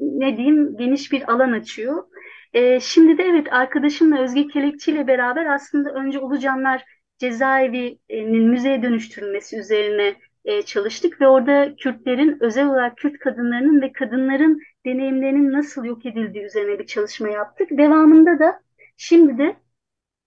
ne 0.00 0.36
diyeyim 0.36 0.76
geniş 0.76 1.12
bir 1.12 1.32
alan 1.32 1.52
açıyor. 1.52 2.04
E, 2.52 2.80
şimdi 2.80 3.18
de 3.18 3.22
evet 3.22 3.52
arkadaşımla 3.52 4.20
Özge 4.22 4.46
Kelekçi 4.48 4.90
ile 4.92 5.06
beraber 5.06 5.46
aslında 5.46 5.90
önce 5.90 6.18
Ulucanlar 6.18 6.84
cezaevinin 7.18 8.48
müzeye 8.48 8.82
dönüştürülmesi 8.82 9.58
üzerine 9.58 10.16
e, 10.44 10.62
çalıştık 10.62 11.20
ve 11.20 11.28
orada 11.28 11.76
Kürtlerin 11.76 12.38
özel 12.40 12.66
olarak 12.66 12.96
Kürt 12.96 13.18
kadınlarının 13.18 13.82
ve 13.82 13.92
kadınların 13.92 14.60
deneyimlerinin 14.86 15.52
nasıl 15.52 15.84
yok 15.84 16.06
edildiği 16.06 16.44
üzerine 16.44 16.78
bir 16.78 16.86
çalışma 16.86 17.28
yaptık. 17.28 17.68
Devamında 17.70 18.38
da 18.38 18.60
şimdi 18.96 19.38
de 19.38 19.56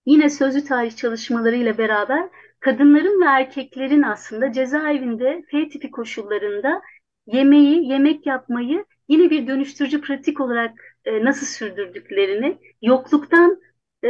yine 0.05 0.29
sözlü 0.29 0.63
tarih 0.63 0.95
çalışmalarıyla 0.95 1.77
beraber 1.77 2.29
kadınların 2.59 3.21
ve 3.21 3.25
erkeklerin 3.25 4.01
aslında 4.01 4.51
cezaevinde 4.51 5.43
F 5.51 5.69
tipi 5.69 5.91
koşullarında 5.91 6.81
yemeği, 7.27 7.91
yemek 7.91 8.25
yapmayı 8.25 8.85
yine 9.07 9.29
bir 9.29 9.47
dönüştürücü 9.47 10.01
pratik 10.01 10.41
olarak 10.41 10.71
e, 11.05 11.25
nasıl 11.25 11.45
sürdürdüklerini, 11.45 12.57
yokluktan 12.81 13.61
e, 14.03 14.09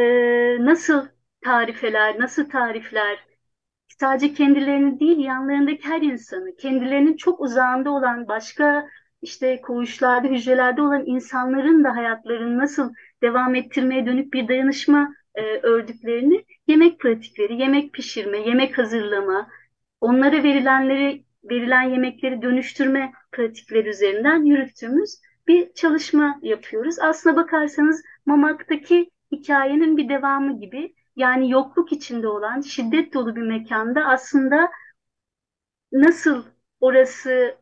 nasıl 0.65 1.07
tarifeler, 1.41 2.19
nasıl 2.19 2.49
tarifler, 2.49 3.26
sadece 3.99 4.33
kendilerini 4.33 4.99
değil 4.99 5.17
yanlarındaki 5.17 5.87
her 5.89 6.01
insanı, 6.01 6.55
kendilerinin 6.55 7.17
çok 7.17 7.41
uzağında 7.41 7.91
olan 7.91 8.27
başka 8.27 8.87
işte 9.21 9.61
koğuşlarda, 9.61 10.27
hücrelerde 10.27 10.81
olan 10.81 11.05
insanların 11.05 11.83
da 11.83 11.95
hayatlarını 11.95 12.57
nasıl 12.57 12.93
devam 13.21 13.55
ettirmeye 13.55 14.05
dönük 14.05 14.33
bir 14.33 14.47
dayanışma 14.47 15.13
e, 15.35 15.41
ördüklerini 15.41 16.45
yemek 16.67 16.99
pratikleri, 16.99 17.61
yemek 17.61 17.93
pişirme, 17.93 18.37
yemek 18.37 18.77
hazırlama, 18.77 19.47
onlara 20.01 20.43
verilenleri 20.43 21.23
verilen 21.43 21.81
yemekleri 21.81 22.41
dönüştürme 22.41 23.11
pratikleri 23.31 23.89
üzerinden 23.89 24.43
yürüttüğümüz 24.45 25.21
bir 25.47 25.73
çalışma 25.73 26.39
yapıyoruz. 26.41 26.99
Aslına 26.99 27.35
bakarsanız 27.35 28.03
Mamak'taki 28.25 29.11
hikayenin 29.31 29.97
bir 29.97 30.09
devamı 30.09 30.59
gibi 30.59 30.93
yani 31.17 31.51
yokluk 31.51 31.91
içinde 31.91 32.27
olan 32.27 32.61
şiddet 32.61 33.13
dolu 33.13 33.35
bir 33.35 33.41
mekanda 33.41 34.05
aslında 34.05 34.71
nasıl 35.91 36.45
orası 36.79 37.57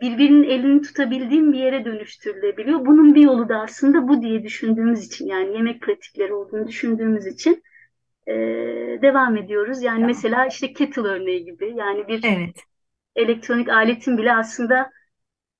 birbirinin 0.00 0.42
elini 0.42 0.82
tutabildiğim 0.82 1.52
bir 1.52 1.58
yere 1.58 1.84
dönüştürülebiliyor. 1.84 2.86
Bunun 2.86 3.14
bir 3.14 3.22
yolu 3.22 3.48
da 3.48 3.60
aslında 3.60 4.08
bu 4.08 4.22
diye 4.22 4.42
düşündüğümüz 4.42 5.06
için 5.06 5.26
yani 5.26 5.56
yemek 5.56 5.82
pratikleri 5.82 6.34
olduğunu 6.34 6.68
düşündüğümüz 6.68 7.26
için 7.26 7.62
e, 8.26 8.32
devam 9.02 9.36
ediyoruz. 9.36 9.82
Yani 9.82 9.94
tamam. 9.94 10.08
mesela 10.08 10.46
işte 10.46 10.72
kettle 10.72 11.02
örneği 11.02 11.44
gibi 11.44 11.74
yani 11.76 12.08
bir 12.08 12.24
evet. 12.24 12.64
elektronik 13.16 13.68
aletin 13.68 14.18
bile 14.18 14.34
aslında 14.34 14.90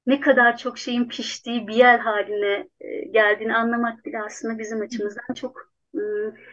ne 0.07 0.21
kadar 0.21 0.57
çok 0.57 0.79
şeyin 0.79 1.09
piştiği 1.09 1.69
bir 1.69 1.75
yer 1.75 1.99
haline 1.99 2.69
geldiğini 3.11 3.55
anlamak 3.55 4.05
bile 4.05 4.23
aslında 4.23 4.59
bizim 4.59 4.81
açımızdan 4.81 5.35
çok 5.35 5.70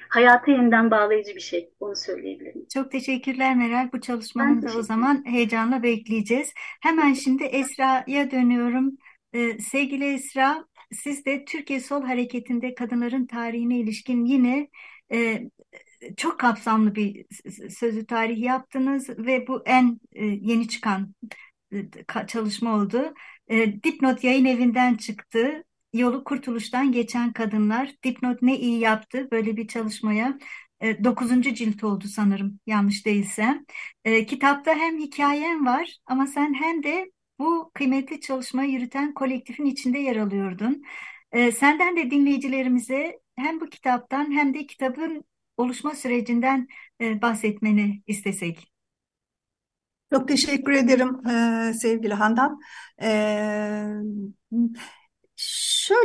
hayata 0.10 0.52
yeniden 0.52 0.92
bağlayıcı 0.92 1.36
bir 1.36 1.40
şey. 1.40 1.70
Onu 1.80 1.96
söyleyebilirim. 1.96 2.66
Çok 2.74 2.92
teşekkürler 2.92 3.56
Meral. 3.56 3.90
Bu 3.94 4.02
çalışmanın 4.02 4.62
da 4.62 4.78
o 4.78 4.82
zaman 4.82 5.24
heyecanla 5.26 5.84
bekleyeceğiz. 5.84 6.54
Hemen 6.82 7.14
şimdi 7.14 7.44
Esra'ya 7.44 8.32
dönüyorum. 8.32 8.98
Ee, 9.34 9.60
sevgili 9.60 10.14
Esra, 10.14 10.66
siz 10.92 11.26
de 11.26 11.46
Türkiye 11.46 11.80
Sol 11.80 12.04
Hareketi'nde 12.04 12.76
kadınların 12.76 13.28
tarihine 13.28 13.80
ilişkin 13.80 14.26
yine 14.26 14.68
e, 15.12 15.50
çok 16.18 16.40
kapsamlı 16.40 16.96
bir 16.96 17.26
sözü 17.70 18.06
tarih 18.06 18.42
yaptınız 18.42 19.10
ve 19.10 19.48
bu 19.48 19.64
en 19.66 20.00
e, 20.14 20.26
yeni 20.26 20.68
çıkan 20.68 21.16
e, 21.74 21.78
çalışma 22.28 22.76
oldu. 22.76 23.14
E, 23.48 23.84
Dipnot 23.84 24.24
yayın 24.24 24.46
evinden 24.46 24.96
çıktı. 24.96 25.64
Yolu 25.94 26.24
kurtuluştan 26.24 26.92
geçen 26.92 27.34
kadınlar. 27.34 27.96
Dipnot 28.04 28.42
ne 28.42 28.60
iyi 28.60 28.80
yaptı 28.80 29.28
böyle 29.32 29.58
bir 29.58 29.68
çalışmaya. 29.68 30.38
E, 30.82 31.04
dokuzuncu 31.04 31.54
cilt 31.54 31.84
oldu 31.84 32.08
sanırım 32.08 32.60
yanlış 32.68 33.06
değilsem. 33.06 33.66
E, 34.06 34.26
kitapta 34.26 34.76
hem 34.76 34.98
hikayen 35.00 35.66
var 35.66 35.98
ama 36.06 36.28
sen 36.28 36.54
hem 36.54 36.84
de 36.84 37.12
bu 37.40 37.72
kıymetli 37.74 38.22
çalışmayı 38.22 38.72
yürüten 38.72 39.14
kolektifin 39.14 39.66
içinde 39.66 40.00
yer 40.00 40.16
alıyordun. 40.16 40.84
E, 41.32 41.52
senden 41.52 41.96
de 41.98 42.12
dinleyicilerimize 42.12 43.20
hem 43.36 43.62
bu 43.62 43.66
kitaptan 43.70 44.32
hem 44.32 44.54
de 44.54 44.68
kitabın 44.68 45.24
oluşma 45.58 45.96
sürecinden 45.96 46.68
e, 47.02 47.22
bahsetmeni 47.22 48.02
istesek. 48.08 48.68
Çok 50.14 50.28
teşekkür 50.28 50.72
ederim 50.72 51.28
e, 51.28 51.74
sevgili 51.74 52.14
Handan. 52.14 52.60
E, 53.02 53.08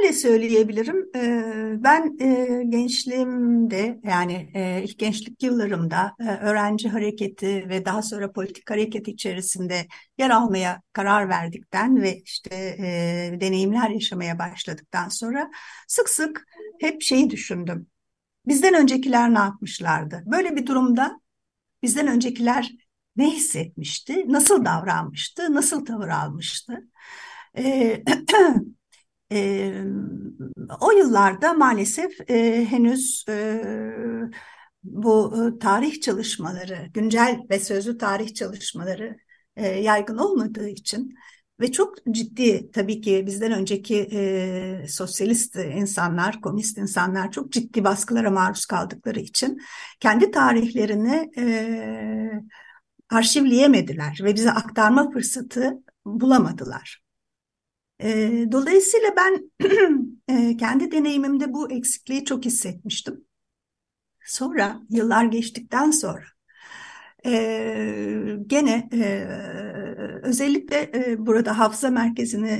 şöyle 0.03 0.13
söyleyebilirim, 0.13 1.11
e, 1.17 1.83
ben 1.83 2.17
e, 2.21 2.63
gençliğimde 2.69 4.01
yani 4.05 4.51
e, 4.55 4.83
ilk 4.85 4.99
gençlik 4.99 5.43
yıllarımda 5.43 6.15
öğrenci 6.41 6.89
hareketi 6.89 7.69
ve 7.69 7.85
daha 7.85 8.03
sonra 8.03 8.33
politik 8.33 8.71
hareket 8.71 9.09
içerisinde 9.09 9.87
yer 10.19 10.31
almaya 10.31 10.83
karar 10.93 11.29
verdikten 11.29 12.03
ve 12.03 12.21
işte 12.25 12.51
deneyimler 13.41 13.91
yaşamaya 13.91 14.39
başladıktan 14.39 15.09
sonra 15.09 15.51
sık 15.89 16.09
sık 16.09 16.45
hep 16.81 17.03
şeyi 17.03 17.31
düşündüm. 17.31 17.87
Bizden 18.47 18.75
öncekiler 18.75 19.35
ne 19.35 19.39
yapmışlardı? 19.39 20.23
Böyle 20.27 20.57
bir 20.57 20.67
durumda 20.67 21.21
bizden 21.83 22.07
öncekiler 22.09 22.71
ne 23.17 23.31
hissetmişti, 23.31 24.25
nasıl 24.33 24.65
davranmıştı, 24.65 25.55
nasıl 25.55 25.85
tavır 25.85 26.09
almıştı? 26.09 26.81
E, 29.33 29.72
o 30.80 30.91
yıllarda 30.91 31.53
maalesef 31.55 32.30
e, 32.30 32.66
henüz 32.70 33.24
e, 33.28 33.62
bu 34.85 35.33
tarih 35.61 36.01
çalışmaları, 36.01 36.87
güncel 36.95 37.41
ve 37.51 37.61
sözlü 37.61 37.99
tarih 37.99 38.35
çalışmaları 38.35 39.16
e, 39.57 39.66
yaygın 39.66 40.18
olmadığı 40.18 40.68
için 40.68 41.14
ve 41.61 41.72
çok 41.72 41.95
ciddi 42.11 42.70
tabii 42.72 43.01
ki 43.01 43.24
bizden 43.26 43.53
önceki 43.53 44.09
e, 44.12 44.87
sosyalist 44.89 45.57
insanlar, 45.57 46.41
komünist 46.41 46.78
insanlar 46.78 47.30
çok 47.30 47.53
ciddi 47.53 47.85
baskılara 47.85 48.30
maruz 48.30 48.66
kaldıkları 48.66 49.20
için 49.20 49.61
kendi 50.01 50.30
tarihlerini 50.30 51.30
e, 51.39 51.45
arşivleyemediler 53.11 54.20
ve 54.22 54.35
bize 54.35 54.51
aktarma 54.51 55.11
fırsatı 55.11 55.83
bulamadılar. 56.07 57.02
E, 58.03 58.45
dolayısıyla 58.53 59.09
ben 59.17 59.51
e, 60.29 60.57
kendi 60.57 60.91
deneyimimde 60.91 61.53
bu 61.53 61.73
eksikliği 61.73 62.25
çok 62.25 62.45
hissetmiştim. 62.45 63.25
Sonra 64.25 64.81
yıllar 64.91 65.25
geçtikten 65.25 65.91
sonra 65.91 66.25
e, 67.27 68.37
gene 68.47 68.89
e, 68.93 69.27
özellikle 70.23 70.91
e, 70.95 71.27
burada 71.27 71.59
hafıza 71.59 71.91
merkezini 71.91 72.51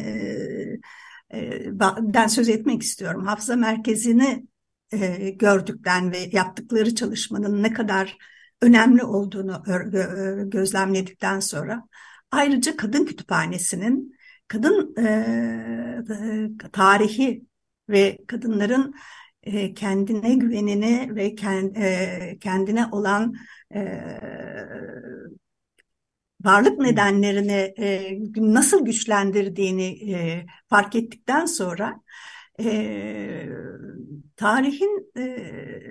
e, 1.35 1.65
den 2.01 2.27
söz 2.27 2.49
etmek 2.49 2.83
istiyorum. 2.83 3.27
Hafıza 3.27 3.57
merkezini 3.57 4.47
e, 4.93 5.31
gördükten 5.31 6.13
ve 6.13 6.19
yaptıkları 6.33 6.95
çalışmanın 6.95 7.63
ne 7.63 7.73
kadar 7.73 8.17
önemli 8.63 9.05
olduğunu 9.05 9.63
gözlemledikten 10.51 11.41
sonra 11.41 11.83
ayrıca 12.31 12.77
kadın 12.77 13.05
kütüphanesinin 13.05 14.17
kadın 14.53 14.95
e, 14.99 16.71
tarihi 16.73 17.45
ve 17.89 18.19
kadınların 18.27 18.95
e, 19.43 19.75
kendine 19.75 20.35
güvenini 20.35 21.17
ve 21.17 21.35
kend, 21.35 21.77
e, 21.77 22.39
kendine 22.41 22.87
olan 22.87 23.35
e, 23.75 23.81
varlık 26.45 26.79
nedenlerini 26.79 27.75
e, 27.79 28.19
nasıl 28.37 28.85
güçlendirdiğini 28.85 30.13
e, 30.13 30.47
fark 30.69 30.95
ettikten 30.97 31.47
sonra 31.47 32.01
e, 32.61 33.49
tarihin 34.37 35.13
e, 35.19 35.37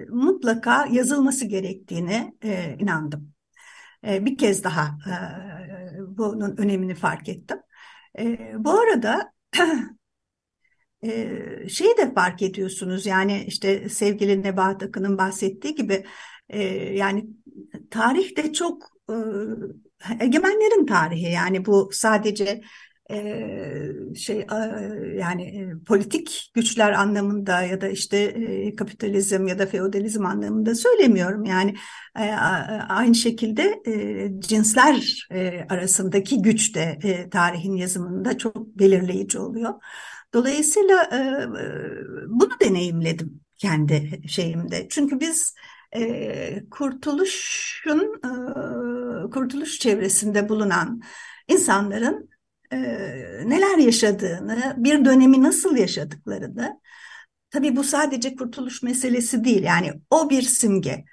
mutlaka 0.10 0.86
yazılması 0.92 1.46
gerektiğine 1.46 2.34
e, 2.44 2.78
inandım. 2.80 3.34
E, 4.08 4.26
bir 4.26 4.38
kez 4.38 4.64
daha 4.64 4.86
e, 4.86 5.16
bunun 6.18 6.58
önemini 6.58 6.96
fark 6.96 7.30
ettim. 7.30 7.58
E, 8.20 8.54
bu 8.58 8.72
arada 8.80 9.34
e, 11.04 11.70
şeyi 11.70 11.98
de 11.98 12.14
fark 12.14 12.42
ediyorsunuz 12.42 13.06
yani 13.06 13.44
işte 13.48 13.90
sevgili 13.90 14.44
Nebahat 14.44 14.84
Akın'ın 14.84 15.18
bahsettiği 15.18 15.76
gibi 15.76 16.06
e, 16.50 16.64
yani 16.96 17.26
tarih 17.92 18.38
de 18.38 18.54
çok 18.54 18.84
e, 19.10 19.16
egemenlerin 20.20 20.86
tarihi. 20.86 21.32
Yani 21.32 21.66
bu 21.66 21.90
sadece 21.94 22.62
şey 24.16 24.46
yani 25.18 25.74
politik 25.88 26.52
güçler 26.54 26.92
anlamında 26.92 27.62
ya 27.62 27.82
da 27.82 27.88
işte 27.88 28.36
kapitalizm 28.76 29.48
ya 29.48 29.60
da 29.60 29.66
feodalizm 29.66 30.26
anlamında 30.26 30.76
söylemiyorum 30.76 31.46
yani 31.46 31.76
aynı 32.90 33.16
şekilde 33.16 33.82
cinsler 34.40 35.28
arasındaki 35.70 36.42
güç 36.42 36.76
de 36.76 37.00
tarihin 37.32 37.76
yazımında 37.76 38.38
çok 38.38 38.80
belirleyici 38.80 39.40
oluyor. 39.40 39.74
Dolayısıyla 40.34 41.10
bunu 42.28 42.52
deneyimledim 42.62 43.42
kendi 43.58 44.22
şeyimde. 44.28 44.88
Çünkü 44.90 45.20
biz 45.20 45.56
kurtuluşun 46.72 48.22
kurtuluş 49.32 49.80
çevresinde 49.80 50.50
bulunan 50.50 51.02
insanların 51.48 52.31
e, 52.72 52.78
neler 53.46 53.78
yaşadığını, 53.78 54.76
bir 54.78 55.06
dönemi 55.06 55.44
nasıl 55.44 55.78
yaşadıklarını, 55.78 56.80
tabii 57.50 57.76
bu 57.76 57.84
sadece 57.84 58.36
kurtuluş 58.36 58.84
meselesi 58.84 59.44
değil, 59.44 59.64
yani 59.64 59.94
o 60.10 60.30
bir 60.30 60.42
simge. 60.42 61.06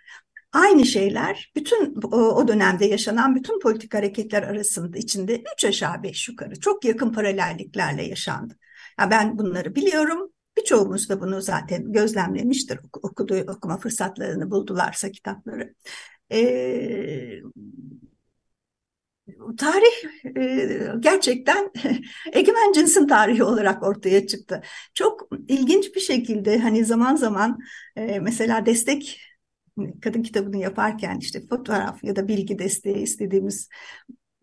Aynı 0.53 0.87
şeyler 0.87 1.53
bütün 1.57 1.95
o, 2.13 2.49
dönemde 2.49 2.87
yaşanan 2.87 3.35
bütün 3.35 3.61
politik 3.61 3.95
hareketler 3.95 4.43
arasında 4.43 4.99
içinde 4.99 5.43
üç 5.55 5.65
aşağı 5.65 6.03
beş 6.03 6.29
yukarı 6.29 6.61
çok 6.61 6.85
yakın 6.85 7.13
paralelliklerle 7.13 8.03
yaşandı. 8.03 8.57
Ya 9.01 9.11
ben 9.11 9.39
bunları 9.39 9.75
biliyorum. 9.75 10.33
Birçoğumuz 10.57 11.09
da 11.09 11.21
bunu 11.21 11.43
zaten 11.43 11.93
gözlemlemiştir. 11.93 12.79
Okudu, 13.03 13.45
okuma 13.49 13.79
fırsatlarını 13.79 14.51
buldularsa 14.51 15.11
kitapları. 15.11 15.75
Ee, 16.33 17.41
tarih 19.57 20.05
e, 20.37 20.93
gerçekten 21.01 21.71
egemen 22.33 22.73
cinsin 22.73 23.07
tarihi 23.07 23.45
olarak 23.45 23.83
ortaya 23.83 24.27
çıktı. 24.27 24.63
Çok 24.95 25.29
ilginç 25.49 25.95
bir 25.95 26.01
şekilde 26.01 26.59
hani 26.59 26.85
zaman 26.85 27.17
zaman 27.17 27.59
e, 27.97 28.21
mesela 28.21 28.67
destek 28.67 29.21
kadın 30.03 30.23
kitabını 30.23 30.57
yaparken 30.57 31.19
işte 31.19 31.41
fotoğraf 31.47 32.05
ya 32.05 32.17
da 32.17 32.29
bilgi 32.29 32.59
desteği 32.59 32.97
istediğimiz 32.97 33.69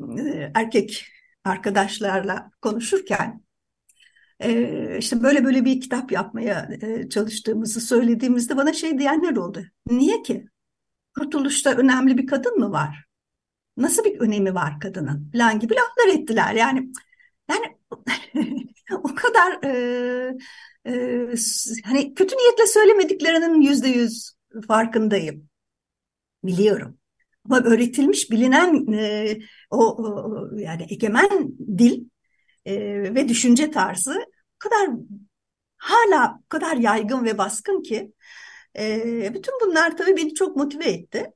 e, 0.01 0.51
erkek 0.55 1.05
arkadaşlarla 1.43 2.51
konuşurken 2.61 3.45
işte 4.99 5.23
böyle 5.23 5.45
böyle 5.45 5.65
bir 5.65 5.81
kitap 5.81 6.11
yapmaya 6.11 6.69
çalıştığımızı 7.09 7.81
söylediğimizde 7.81 8.57
bana 8.57 8.73
şey 8.73 8.99
diyenler 8.99 9.35
oldu. 9.35 9.63
Niye 9.87 10.23
ki? 10.23 10.45
Kurtuluşta 11.17 11.71
önemli 11.71 12.17
bir 12.17 12.27
kadın 12.27 12.59
mı 12.59 12.71
var? 12.71 13.04
Nasıl 13.77 14.03
bir 14.03 14.19
önemi 14.19 14.55
var 14.55 14.79
kadının 14.79 15.31
falan 15.31 15.59
gibi 15.59 15.75
laflar 15.75 16.19
ettiler. 16.19 16.53
Yani 16.53 16.91
yani 17.49 17.77
o 18.91 19.15
kadar 19.15 19.63
e, 19.63 20.37
e, 20.85 20.93
hani 21.83 22.13
kötü 22.13 22.35
niyetle 22.35 22.67
söylemediklerinin 22.67 23.61
yüzde 23.61 23.87
yüz 23.87 24.33
farkındayım. 24.67 25.49
Biliyorum. 26.43 26.97
Ama 27.45 27.63
öğretilmiş, 27.63 28.31
bilinen 28.31 28.93
e, 28.93 29.37
o, 29.69 30.03
o 30.03 30.49
yani 30.57 30.87
egemen 30.89 31.51
dil 31.77 32.05
e, 32.65 32.75
ve 33.15 33.29
düşünce 33.29 33.71
tarzı 33.71 34.25
o 34.55 34.59
kadar 34.59 34.89
hala 35.77 36.39
o 36.45 36.49
kadar 36.49 36.77
yaygın 36.77 37.25
ve 37.25 37.37
baskın 37.37 37.81
ki 37.81 38.13
e, 38.77 39.33
bütün 39.33 39.53
bunlar 39.61 39.97
tabii 39.97 40.17
beni 40.17 40.33
çok 40.33 40.55
motive 40.55 40.89
etti. 40.89 41.31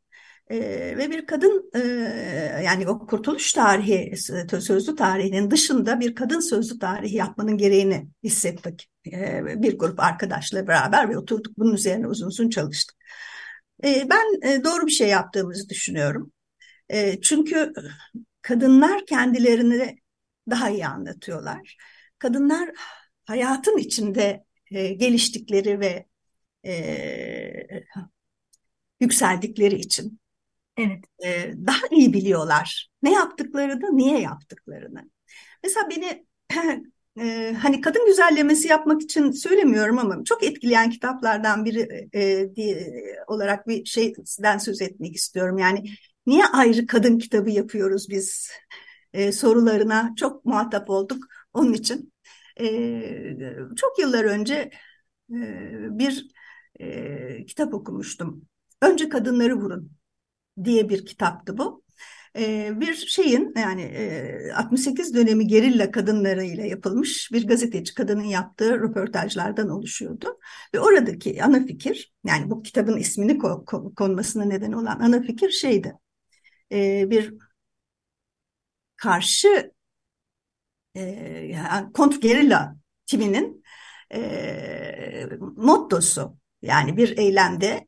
E, 0.49 0.59
ve 0.97 1.11
bir 1.11 1.25
kadın 1.25 1.71
e, 1.75 1.79
yani 2.65 2.87
o 2.89 3.07
kurtuluş 3.07 3.53
tarihi 3.53 4.17
sözlü 4.61 4.95
tarihinin 4.95 5.51
dışında 5.51 5.99
bir 5.99 6.15
kadın 6.15 6.39
sözlü 6.39 6.79
tarihi 6.79 7.15
yapmanın 7.15 7.57
gereğini 7.57 8.07
hissettik. 8.23 8.89
E, 9.07 9.43
bir 9.63 9.77
grup 9.77 9.99
arkadaşla 9.99 10.67
beraber 10.67 11.09
ve 11.09 11.17
oturduk 11.17 11.57
bunun 11.57 11.73
üzerine 11.73 12.07
uzun 12.07 12.27
uzun 12.27 12.49
çalıştık. 12.49 12.95
E, 13.83 14.09
ben 14.09 14.49
e, 14.49 14.63
doğru 14.63 14.85
bir 14.85 14.91
şey 14.91 15.07
yaptığımızı 15.09 15.69
düşünüyorum. 15.69 16.31
E, 16.89 17.21
çünkü 17.21 17.73
kadınlar 18.41 19.05
kendilerini 19.05 19.97
daha 20.49 20.69
iyi 20.69 20.87
anlatıyorlar. 20.87 21.77
Kadınlar 22.19 22.69
hayatın 23.25 23.77
içinde 23.77 24.45
e, 24.71 24.93
geliştikleri 24.93 25.79
ve 25.79 26.05
e, 26.65 26.73
yükseldikleri 28.99 29.75
için 29.75 30.19
Evet. 30.79 31.05
E, 31.25 31.53
daha 31.67 31.87
iyi 31.91 32.13
biliyorlar 32.13 32.89
ne 33.03 33.13
yaptıklarını, 33.13 33.97
niye 33.97 34.19
yaptıklarını. 34.21 35.09
Mesela 35.63 35.89
beni 35.89 36.25
e, 37.19 37.53
hani 37.53 37.81
kadın 37.81 38.05
güzellemesi 38.05 38.67
yapmak 38.67 39.01
için 39.01 39.31
söylemiyorum 39.31 39.97
ama 39.99 40.23
çok 40.23 40.43
etkileyen 40.43 40.89
kitaplardan 40.89 41.65
biri 41.65 42.09
e, 42.13 42.55
diye, 42.55 43.03
olarak 43.27 43.67
bir 43.67 43.85
şeyden 43.85 44.57
söz 44.57 44.81
etmek 44.81 45.15
istiyorum. 45.15 45.57
Yani 45.57 45.83
niye 46.25 46.45
ayrı 46.45 46.87
kadın 46.87 47.17
kitabı 47.17 47.49
yapıyoruz 47.49 48.09
biz 48.09 48.49
e, 49.13 49.31
sorularına 49.31 50.13
çok 50.17 50.45
muhatap 50.45 50.89
olduk 50.89 51.25
onun 51.53 51.73
için. 51.73 52.13
E, 52.59 52.65
çok 53.77 53.99
yıllar 53.99 54.23
önce 54.23 54.71
e, 55.33 55.39
bir 55.99 56.27
e, 56.79 57.45
kitap 57.45 57.73
okumuştum. 57.73 58.45
Önce 58.81 59.09
kadınları 59.09 59.55
vurun 59.55 59.98
diye 60.63 60.89
bir 60.89 61.05
kitaptı 61.05 61.57
bu. 61.57 61.83
Ee, 62.37 62.71
bir 62.79 62.95
şeyin 62.95 63.53
yani 63.57 63.81
e, 63.81 64.51
68 64.53 65.15
dönemi 65.15 65.47
gerilla 65.47 65.91
kadınlarıyla 65.91 66.65
yapılmış 66.65 67.31
bir 67.31 67.47
gazeteci 67.47 67.93
kadının 67.93 68.23
yaptığı 68.23 68.79
röportajlardan 68.79 69.69
oluşuyordu. 69.69 70.39
Ve 70.73 70.79
oradaki 70.79 71.43
ana 71.43 71.65
fikir 71.65 72.13
yani 72.25 72.49
bu 72.49 72.63
kitabın 72.63 72.97
ismini 72.97 73.37
ko 73.37 73.65
konmasına 73.95 74.45
neden 74.45 74.71
olan 74.71 74.99
ana 74.99 75.21
fikir 75.21 75.49
şeydi. 75.49 75.93
E, 76.71 77.09
bir 77.09 77.33
karşı 78.97 79.71
e, 80.95 81.01
yani 81.53 81.93
kontrgerilla 81.93 82.75
timinin 83.05 83.63
e, 84.13 85.29
mottosu. 85.39 86.37
Yani 86.61 86.97
bir 86.97 87.17
eylemde 87.17 87.87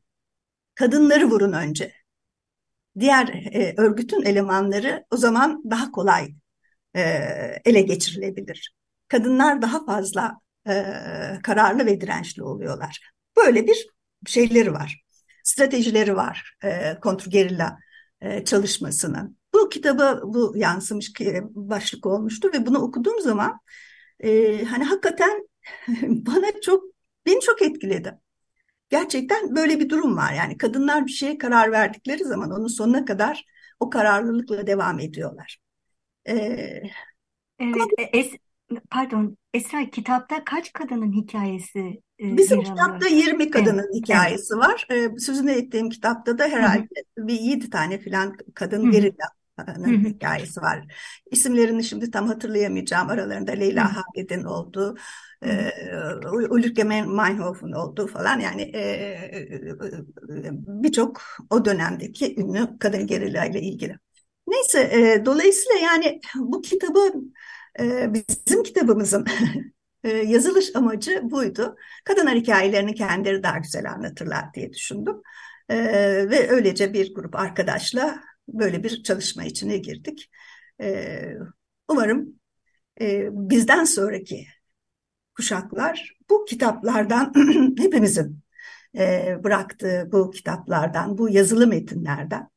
kadınları 0.75 1.25
vurun 1.25 1.53
önce. 1.53 2.00
Diğer 2.99 3.27
e, 3.27 3.73
örgütün 3.77 4.21
elemanları 4.23 5.05
o 5.11 5.17
zaman 5.17 5.63
daha 5.71 5.91
kolay 5.91 6.33
e, 6.95 7.01
ele 7.65 7.81
geçirilebilir. 7.81 8.73
Kadınlar 9.07 9.61
daha 9.61 9.85
fazla 9.85 10.37
e, 10.67 10.73
kararlı 11.43 11.85
ve 11.85 12.01
dirençli 12.01 12.43
oluyorlar. 12.43 12.99
Böyle 13.37 13.67
bir 13.67 13.87
şeyleri 14.25 14.73
var, 14.73 15.01
stratejileri 15.43 16.15
var 16.15 16.55
e, 16.63 16.99
kontrgerilla 16.99 17.79
e, 18.21 18.45
çalışmasının. 18.45 19.37
Bu 19.53 19.69
kitabı 19.69 20.21
bu 20.25 20.53
yansımış 20.55 21.11
başlık 21.41 22.05
olmuştu 22.05 22.49
ve 22.53 22.65
bunu 22.65 22.79
okuduğum 22.79 23.21
zaman 23.21 23.59
e, 24.19 24.63
hani 24.65 24.83
hakikaten 24.83 25.47
bana 26.01 26.61
çok 26.61 26.83
beni 27.25 27.41
çok 27.41 27.61
etkiledi. 27.61 28.20
Gerçekten 28.91 29.55
böyle 29.55 29.79
bir 29.79 29.89
durum 29.89 30.17
var. 30.17 30.33
Yani 30.33 30.57
kadınlar 30.57 31.05
bir 31.05 31.11
şeye 31.11 31.37
karar 31.37 31.71
verdikleri 31.71 32.23
zaman 32.23 32.51
onun 32.51 32.67
sonuna 32.67 33.05
kadar 33.05 33.45
o 33.79 33.89
kararlılıkla 33.89 34.67
devam 34.67 34.99
ediyorlar. 34.99 35.57
Ee, 36.27 36.33
evet, 37.59 37.87
e, 37.97 38.03
es, 38.19 38.31
pardon 38.89 39.37
Esra 39.53 39.89
kitapta 39.89 40.43
kaç 40.43 40.73
kadının 40.73 41.11
hikayesi 41.13 42.01
e, 42.19 42.37
Bizim 42.37 42.63
kitapta 42.63 43.07
20 43.07 43.49
kadının 43.49 43.83
evet. 43.83 43.95
hikayesi 43.95 44.53
evet. 44.53 44.63
var. 44.63 44.87
Ee, 44.91 45.19
sözünü 45.19 45.51
ettiğim 45.51 45.89
kitapta 45.89 46.37
da 46.37 46.43
herhalde 46.43 46.87
Hı-hı. 47.17 47.27
bir 47.27 47.39
7 47.39 47.69
tane 47.69 47.99
falan 47.99 48.37
kadın 48.55 48.91
gerilla 48.91 49.25
hikayesi 50.05 50.61
var. 50.61 50.85
İsimlerini 51.31 51.83
şimdi 51.83 52.11
tam 52.11 52.27
hatırlayamayacağım. 52.27 53.09
Aralarında 53.09 53.51
Leyla 53.51 53.95
Haged'in 53.95 54.43
olduğu, 54.43 54.95
e, 55.45 55.71
Ulrike 56.49 56.83
Meinhof'un 56.83 57.71
olduğu 57.71 58.07
falan 58.07 58.39
yani 58.39 58.61
e, 58.61 59.31
birçok 60.67 61.21
o 61.49 61.65
dönemdeki 61.65 62.35
ünlü 62.39 62.79
kadın 62.79 63.07
gerilla 63.07 63.45
ile 63.45 63.61
ilgili. 63.61 63.97
Neyse 64.47 64.79
e, 64.81 65.25
dolayısıyla 65.25 65.79
yani 65.79 66.19
bu 66.35 66.61
kitabı 66.61 67.13
e, 67.79 68.13
bizim 68.13 68.63
kitabımızın 68.63 69.25
e, 70.03 70.09
yazılış 70.09 70.75
amacı 70.75 71.21
buydu. 71.23 71.75
Kadınlar 72.05 72.35
hikayelerini 72.35 72.95
kendileri 72.95 73.43
daha 73.43 73.57
güzel 73.57 73.91
anlatırlar 73.91 74.53
diye 74.53 74.73
düşündüm. 74.73 75.21
E, 75.69 75.77
ve 76.29 76.49
öylece 76.49 76.93
bir 76.93 77.15
grup 77.15 77.35
arkadaşla 77.35 78.23
böyle 78.47 78.83
bir 78.83 79.03
çalışma 79.03 79.43
içine 79.43 79.77
girdik. 79.77 80.29
E, 80.81 81.19
umarım 81.87 82.39
e, 83.01 83.29
bizden 83.31 83.83
sonraki 83.83 84.47
kuşaklar 85.35 86.15
bu 86.29 86.45
kitaplardan 86.45 87.33
hepimizin 87.77 88.39
e, 88.97 89.35
bıraktığı 89.43 90.09
bu 90.11 90.31
kitaplardan, 90.31 91.17
bu 91.17 91.29
yazılı 91.29 91.67
metinlerden 91.67 92.49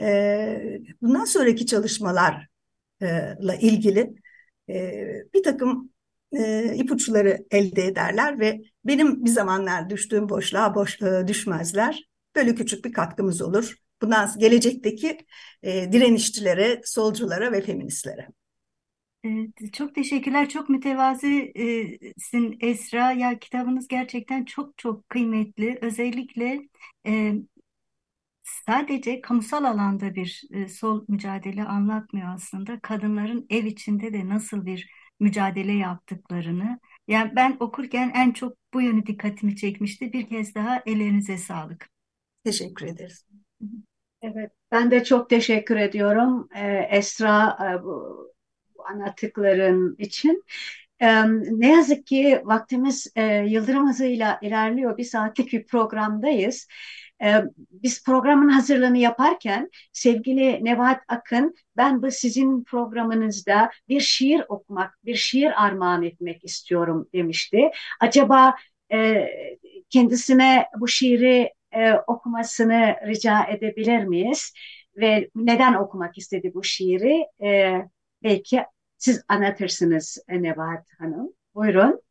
e, 0.00 0.78
bundan 1.02 1.24
sonraki 1.24 1.66
çalışmalarla 1.66 3.54
ilgili 3.60 4.14
e, 4.68 5.04
bir 5.34 5.42
takım 5.42 5.90
e, 6.38 6.74
ipuçları 6.74 7.38
elde 7.50 7.86
ederler 7.86 8.40
ve 8.40 8.60
benim 8.84 9.24
bir 9.24 9.30
zamanlar 9.30 9.90
düştüğüm 9.90 10.28
boşluğa 10.28 10.74
boş 10.74 11.02
e, 11.02 11.28
düşmezler. 11.28 12.10
Böyle 12.36 12.54
küçük 12.54 12.84
bir 12.84 12.92
katkımız 12.92 13.42
olur. 13.42 13.76
Bundan 14.02 14.30
gelecekteki 14.38 15.18
e, 15.62 15.92
direnişçilere, 15.92 16.80
solculara 16.84 17.52
ve 17.52 17.60
feministlere. 17.60 18.28
Çok 19.72 19.94
teşekkürler. 19.94 20.48
Çok 20.48 20.68
mütevazisin 20.68 22.56
Esra. 22.60 23.12
Ya 23.12 23.38
kitabınız 23.38 23.88
gerçekten 23.88 24.44
çok 24.44 24.78
çok 24.78 25.08
kıymetli. 25.08 25.78
Özellikle 25.82 26.68
e, 27.06 27.34
sadece 28.44 29.20
kamusal 29.20 29.64
alanda 29.64 30.14
bir 30.14 30.42
e, 30.50 30.68
sol 30.68 31.04
mücadele 31.08 31.64
anlatmıyor 31.64 32.34
aslında. 32.34 32.80
Kadınların 32.80 33.46
ev 33.50 33.64
içinde 33.64 34.12
de 34.12 34.28
nasıl 34.28 34.66
bir 34.66 34.90
mücadele 35.20 35.72
yaptıklarını. 35.72 36.80
Yani 37.08 37.32
ben 37.36 37.56
okurken 37.60 38.12
en 38.14 38.32
çok 38.32 38.56
bu 38.74 38.80
yönü 38.82 39.06
dikkatimi 39.06 39.56
çekmişti. 39.56 40.12
Bir 40.12 40.28
kez 40.28 40.54
daha 40.54 40.82
ellerinize 40.86 41.38
sağlık. 41.38 41.88
Teşekkür 42.44 42.86
ederiz. 42.86 43.26
Evet, 44.22 44.50
ben 44.72 44.90
de 44.90 45.04
çok 45.04 45.30
teşekkür 45.30 45.76
ediyorum 45.76 46.48
ee, 46.56 46.88
Esra 46.90 47.58
e, 47.80 47.84
bu 47.84 48.29
anlattıkların 48.88 49.96
için. 49.98 50.44
Ne 51.50 51.72
yazık 51.72 52.06
ki 52.06 52.40
vaktimiz 52.44 53.12
e, 53.16 53.22
yıldırım 53.24 53.88
hızıyla 53.88 54.38
ilerliyor. 54.42 54.98
Bir 54.98 55.04
saatlik 55.04 55.52
bir 55.52 55.66
programdayız. 55.66 56.68
Biz 57.70 58.04
programın 58.04 58.48
hazırlığını 58.48 58.98
yaparken 58.98 59.70
sevgili 59.92 60.64
Nevat 60.64 61.00
Akın 61.08 61.54
ben 61.76 62.02
bu 62.02 62.10
sizin 62.10 62.64
programınızda 62.64 63.70
bir 63.88 64.00
şiir 64.00 64.44
okumak, 64.48 64.98
bir 65.04 65.14
şiir 65.14 65.64
armağan 65.64 66.02
etmek 66.02 66.44
istiyorum 66.44 67.08
demişti. 67.14 67.70
Acaba 68.00 68.54
e, 68.92 69.26
kendisine 69.90 70.66
bu 70.80 70.88
şiiri 70.88 71.52
e, 71.72 71.92
okumasını 72.06 72.96
rica 73.06 73.44
edebilir 73.44 74.04
miyiz? 74.04 74.52
Ve 74.96 75.30
neden 75.34 75.74
okumak 75.74 76.18
istedi 76.18 76.54
bu 76.54 76.64
şiiri? 76.64 77.26
E, 78.22 78.28
belki 78.28 78.64
siz 78.96 79.24
anlatırsınız 79.28 80.18
Nebahat 80.28 80.86
Hanım. 80.98 81.32
Buyurun. 81.54 82.02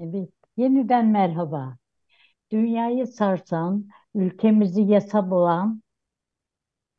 Evet, 0.00 0.30
yeniden 0.56 1.06
merhaba. 1.06 1.76
Dünyayı 2.52 3.06
sarsan, 3.06 3.88
ülkemizi 4.14 4.82
yasa 4.82 5.30
bulan 5.30 5.82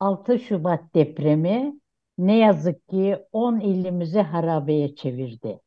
6 0.00 0.38
Şubat 0.38 0.94
depremi 0.94 1.80
ne 2.18 2.38
yazık 2.38 2.88
ki 2.88 3.18
10 3.32 3.60
ilimizi 3.60 4.20
harabeye 4.20 4.94
çevirdi. 4.94 5.60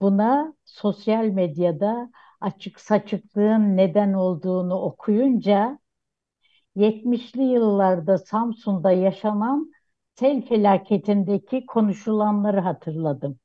Buna 0.00 0.54
sosyal 0.64 1.24
medyada 1.24 2.10
açık 2.40 2.80
saçıklığın 2.80 3.76
neden 3.76 4.12
olduğunu 4.12 4.74
okuyunca 4.74 5.78
70'li 6.76 7.42
yıllarda 7.42 8.18
Samsun'da 8.18 8.92
yaşanan 8.92 9.72
sel 10.18 10.42
felaketindeki 10.42 11.66
konuşulanları 11.66 12.60
hatırladım. 12.60 13.38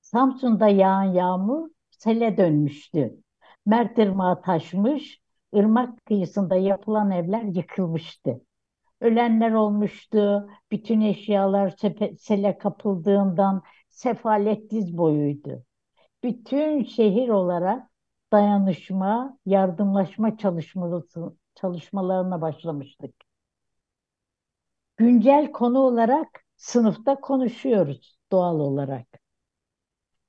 Samsun'da 0.00 0.68
yağan 0.68 1.02
yağmur 1.04 1.68
sele 1.90 2.36
dönmüştü. 2.36 3.22
Mert 3.66 3.98
Irmağı 3.98 4.42
taşmış, 4.42 5.20
ırmak 5.56 6.06
kıyısında 6.06 6.56
yapılan 6.56 7.10
evler 7.10 7.42
yıkılmıştı. 7.42 8.40
Ölenler 9.00 9.52
olmuştu, 9.52 10.48
bütün 10.72 11.00
eşyalar 11.00 11.74
sele 12.18 12.58
kapıldığından 12.58 13.62
sefalet 13.88 14.70
diz 14.70 14.98
boyuydu. 14.98 15.64
Bütün 16.24 16.84
şehir 16.84 17.28
olarak 17.28 17.90
dayanışma, 18.32 19.38
yardımlaşma 19.46 20.36
çalışmalarına 21.54 22.40
başlamıştık. 22.40 23.27
Güncel 24.98 25.52
konu 25.52 25.78
olarak 25.78 26.44
sınıfta 26.56 27.20
konuşuyoruz 27.20 28.18
doğal 28.32 28.60
olarak. 28.60 29.06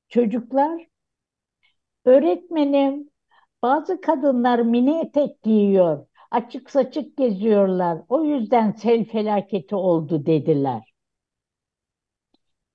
Çocuklar, 0.10 0.88
öğretmenim 2.06 3.10
bazı 3.62 4.02
kadınlar 4.02 4.60
mini 4.60 5.00
etek 5.00 5.44
giyiyor, 5.44 6.08
açık 6.32 6.70
saçık 6.70 7.18
geziyorlar. 7.18 8.02
O 8.10 8.24
yüzden 8.24 8.72
sel 8.72 9.06
felaketi 9.06 9.76
oldu 9.76 10.26
dediler. 10.26 10.94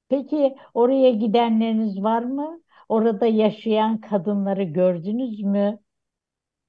Peki 0.08 0.56
oraya 0.74 1.10
gidenleriniz 1.10 2.02
var 2.02 2.22
mı? 2.22 2.60
Orada 2.88 3.26
yaşayan 3.26 4.00
kadınları 4.00 4.62
gördünüz 4.62 5.40
mü? 5.40 5.78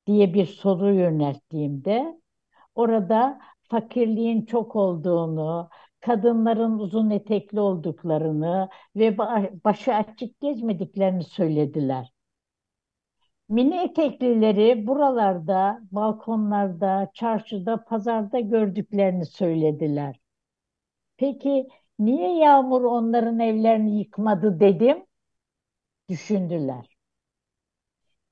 diye 0.07 0.33
bir 0.33 0.45
soru 0.45 0.93
yönelttiğimde 0.93 2.21
orada 2.75 3.39
fakirliğin 3.69 4.45
çok 4.45 4.75
olduğunu, 4.75 5.69
kadınların 6.01 6.79
uzun 6.79 7.09
etekli 7.09 7.59
olduklarını 7.59 8.69
ve 8.95 9.17
başı 9.63 9.95
açık 9.95 10.39
gezmediklerini 10.41 11.23
söylediler. 11.23 12.13
Mini 13.49 13.75
eteklileri 13.77 14.87
buralarda, 14.87 15.81
balkonlarda, 15.91 17.11
çarşıda, 17.13 17.83
pazarda 17.83 18.39
gördüklerini 18.39 19.25
söylediler. 19.25 20.19
Peki 21.17 21.67
niye 21.99 22.37
yağmur 22.37 22.83
onların 22.83 23.39
evlerini 23.39 23.99
yıkmadı 23.99 24.59
dedim. 24.59 25.05
Düşündüler. 26.09 26.97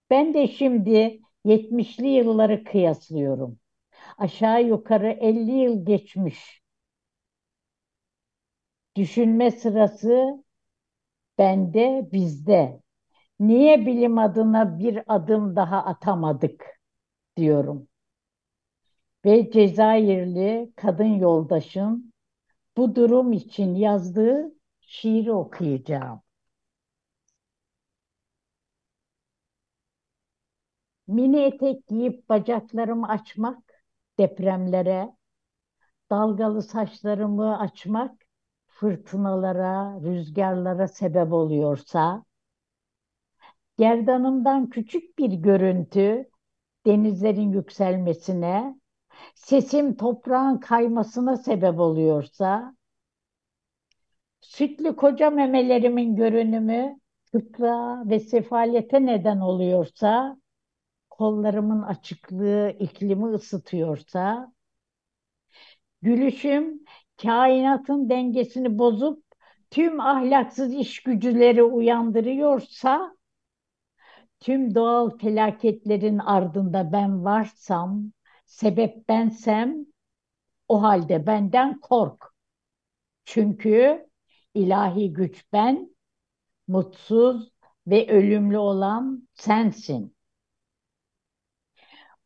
Ben 0.10 0.34
de 0.34 0.48
şimdi 0.48 1.22
70'li 1.46 2.08
yılları 2.08 2.64
'Aşağı 4.18 4.64
yukarı 4.64 5.08
50 5.12 5.52
yıl 5.52 5.86
geçmiş. 5.86 6.62
Düşünme 8.96 9.52
sırası 9.52 10.44
bende, 11.38 12.10
bizde. 12.14 12.82
Niye 13.40 13.86
bilim 13.86 14.18
adına 14.18 14.80
bir 14.80 15.04
adım 15.08 15.56
daha 15.58 15.86
atamadık 15.86 16.66
diyorum. 17.38 17.90
Ve 19.26 19.52
Cezayirli 19.52 20.74
kadın 20.76 21.06
yoldaşın 21.20 22.14
bu 22.78 22.96
durum 22.96 23.34
için 23.34 23.76
yazdığı 23.76 24.54
şiiri 24.82 25.34
okuyacağım. 25.34 26.22
Mini 31.08 31.40
etek 31.44 31.88
giyip 31.88 32.30
bacaklarımı 32.30 33.08
açmak 33.08 33.73
depremlere, 34.20 35.16
dalgalı 36.12 36.62
saçlarımı 36.62 37.60
açmak 37.60 38.26
fırtınalara, 38.68 40.00
rüzgarlara 40.02 40.88
sebep 40.88 41.34
oluyorsa, 41.34 42.26
gerdanımdan 43.78 44.70
küçük 44.70 45.20
bir 45.20 45.30
görüntü 45.32 46.30
denizlerin 46.86 47.52
yükselmesine, 47.52 48.80
sesim 49.36 49.96
toprağın 49.98 50.58
kaymasına 50.58 51.38
sebep 51.38 51.80
oluyorsa, 51.80 52.76
sütlü 54.42 54.96
koca 54.96 55.30
memelerimin 55.30 56.16
görünümü 56.16 57.00
kıtlığa 57.32 58.10
ve 58.10 58.20
sefalete 58.20 59.06
neden 59.06 59.40
oluyorsa, 59.40 60.38
kollarımın 61.14 61.82
açıklığı 61.82 62.76
iklimi 62.80 63.26
ısıtıyorsa, 63.26 64.54
gülüşüm 66.02 66.86
kainatın 67.22 68.10
dengesini 68.10 68.78
bozup 68.78 69.24
tüm 69.72 70.00
ahlaksız 70.00 70.74
işgücüleri 70.74 71.64
uyandırıyorsa, 71.64 73.16
tüm 74.40 74.76
doğal 74.76 75.18
felaketlerin 75.18 76.20
ardında 76.20 76.92
ben 76.92 77.24
varsam, 77.24 78.12
sebep 78.46 79.10
bensem, 79.10 79.86
o 80.68 80.82
halde 80.84 81.28
benden 81.28 81.80
kork. 81.80 82.34
Çünkü 83.26 84.08
ilahi 84.54 85.14
güç 85.14 85.46
ben, 85.54 85.96
mutsuz 86.68 87.50
ve 87.88 88.12
ölümlü 88.12 88.58
olan 88.58 89.28
sensin. 89.34 90.13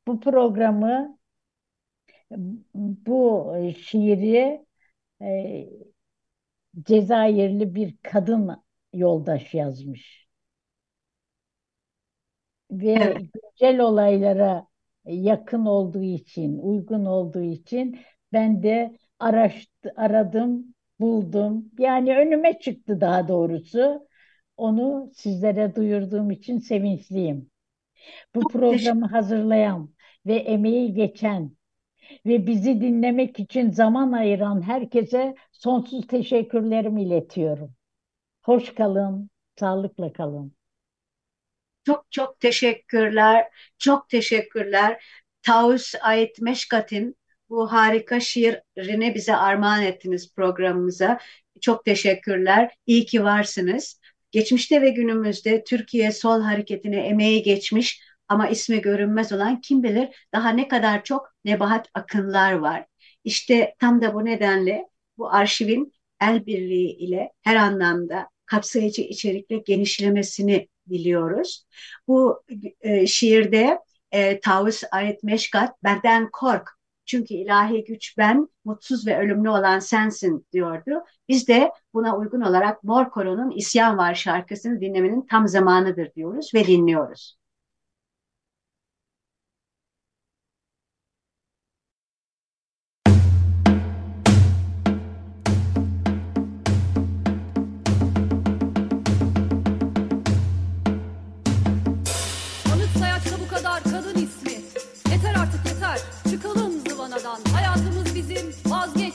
Bu 0.08 0.20
programı, 0.20 1.18
bu 3.06 3.54
şiiri 3.86 4.66
e, 5.22 5.28
Cezayirli 6.86 7.76
bir 7.76 7.96
kadın 8.04 8.64
yoldaş 8.94 9.54
yazmış. 9.54 10.28
Ve 12.72 12.94
Evet. 12.96 13.18
güncel 13.34 13.80
olaylara 13.80 14.68
yakın 15.06 15.66
olduğu 15.66 16.04
için, 16.04 16.58
uygun 16.58 17.06
olduğu 17.06 17.42
için 17.44 18.00
ben 18.34 18.64
de 18.64 18.98
araştı, 19.20 19.94
aradım, 19.96 20.76
buldum. 21.00 21.72
Yani 21.80 22.18
önüme 22.18 22.60
çıktı 22.60 23.02
daha 23.02 23.28
doğrusu. 23.28 24.08
Onu 24.58 25.12
sizlere 25.16 25.76
duyurduğum 25.76 26.32
için 26.32 26.60
sevinçliyim. 26.60 27.52
Bu 28.36 28.48
programı 28.48 29.08
hazırlayan 29.08 29.90
ve 30.28 30.36
emeği 30.36 30.94
geçen 30.94 31.52
ve 32.26 32.48
bizi 32.48 32.82
dinlemek 32.82 33.40
için 33.40 33.72
zaman 33.72 34.12
ayıran 34.12 34.62
herkese 34.62 35.36
sonsuz 35.52 36.08
teşekkürlerimi 36.08 37.04
iletiyorum. 37.04 37.76
Hoş 38.44 38.76
kalın, 38.76 39.30
sağlıkla 39.60 40.14
kalın. 40.14 40.54
Çok 41.86 42.12
çok 42.12 42.40
teşekkürler. 42.40 43.48
Çok 43.78 44.10
teşekkürler. 44.10 45.04
Taus 45.42 45.94
Ait 46.02 46.42
Meşkat'in 46.42 47.16
bu 47.50 47.72
harika 47.72 48.20
şiirini 48.20 49.16
bize 49.16 49.36
armağan 49.36 49.84
ettiniz 49.84 50.36
programımıza. 50.36 51.20
Çok 51.62 51.86
teşekkürler. 51.86 52.76
İyi 52.86 53.06
ki 53.06 53.24
varsınız. 53.24 54.02
Geçmişte 54.32 54.82
ve 54.82 54.90
günümüzde 54.90 55.64
Türkiye 55.64 56.12
Sol 56.12 56.42
Hareketi'ne 56.42 56.98
emeği 57.08 57.44
geçmiş 57.44 58.02
ama 58.30 58.50
ismi 58.50 58.82
görünmez 58.82 59.32
olan 59.32 59.62
kim 59.62 59.84
bilir 59.84 60.28
daha 60.34 60.50
ne 60.50 60.68
kadar 60.68 61.04
çok 61.04 61.34
Nebahat 61.46 61.88
Akınlar 61.94 62.54
var. 62.54 62.86
İşte 63.24 63.76
tam 63.80 64.02
da 64.02 64.14
bu 64.14 64.26
nedenle 64.26 64.90
bu 65.18 65.34
arşivin 65.34 65.94
el 66.22 66.46
birliği 66.46 66.96
ile 66.98 67.32
her 67.42 67.56
anlamda 67.56 68.30
kapsayıcı 68.46 69.02
içerikle 69.02 69.58
genişlemesini 69.58 70.68
diliyoruz. 70.90 71.66
Bu 72.08 72.44
e, 72.82 73.08
şiirde 73.08 73.80
e, 74.12 74.40
Tavus 74.40 74.84
Ayet 74.92 75.24
Meşkat 75.24 75.84
benden 75.84 76.30
kork 76.32 76.78
çünkü 77.08 77.34
ilahi 77.34 77.84
güç 77.84 78.18
ben, 78.18 78.48
mutsuz 78.66 79.08
ve 79.08 79.20
ölümlü 79.20 79.50
olan 79.50 79.80
sensin 79.80 80.48
diyordu. 80.54 81.04
Biz 81.30 81.48
de 81.48 81.72
buna 81.94 82.18
uygun 82.18 82.42
olarak 82.42 82.84
Mor 82.84 83.10
Koro'nun 83.10 83.52
İsyan 83.52 83.98
Var 83.98 84.16
şarkısını 84.16 84.82
dinlemenin 84.82 85.22
tam 85.22 85.48
zamanıdır 85.48 86.14
diyoruz 86.14 86.52
ve 86.54 86.68
dinliyoruz. 86.68 87.37
dreams. 108.52 109.07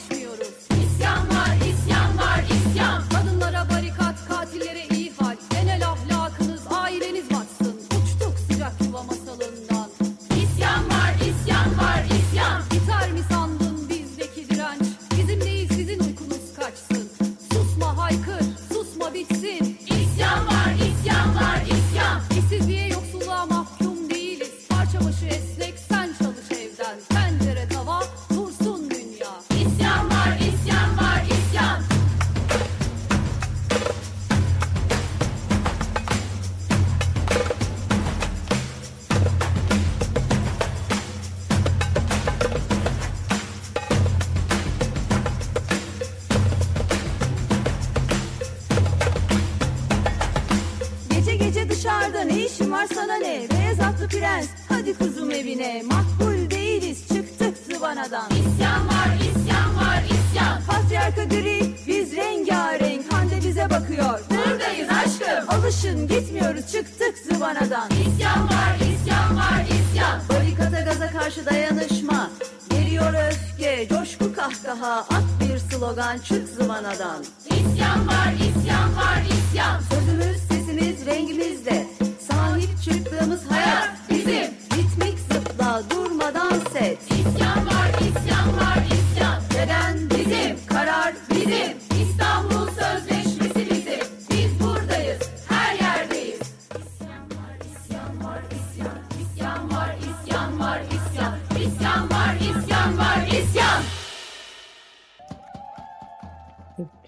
Alışın 65.53 66.09
gitmiyoruz 66.09 66.73
çıktık 66.73 67.19
zıvanadan. 67.19 67.91
İsyan 67.91 68.45
var, 68.45 68.77
isyan 68.77 69.37
var, 69.37 69.65
isyan. 69.65 70.21
Barikata 70.29 70.81
gaza 70.81 71.11
karşı 71.11 71.47
dayanışma. 71.47 72.31
Geliyor 72.71 73.15
öfke, 73.29 73.89
coşku 73.89 74.35
kahkaha. 74.35 74.99
At 74.99 75.25
bir 75.41 75.59
slogan 75.59 76.19
çık 76.19 76.49
zıvanadan. 76.49 77.25
İsyan 77.47 78.09
var, 78.09 78.33
isyan 78.35 78.97
var, 78.97 79.23
isyan. 79.31 79.81
Sözümüz, 79.81 80.39
sesimiz, 80.49 81.07
rengimizde. 81.07 81.87
Sahip 82.31 82.83
çıktığımız 82.85 83.41
hayat 83.51 84.02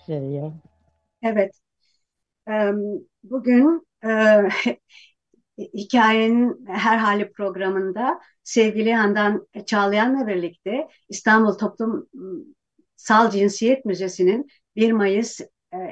Ya. 0.09 0.53
Evet. 1.23 1.61
Bugün 3.23 3.87
hikayenin 5.59 6.67
her 6.67 6.99
hali 6.99 7.33
programında 7.33 8.21
sevgili 8.43 8.95
Handan 8.95 9.47
Çağlayan'la 9.67 10.27
birlikte 10.27 10.89
İstanbul 11.09 11.59
Toplumsal 11.59 13.31
Cinsiyet 13.31 13.85
Müzesi'nin 13.85 14.49
1 14.77 14.93
Mayıs 14.93 15.41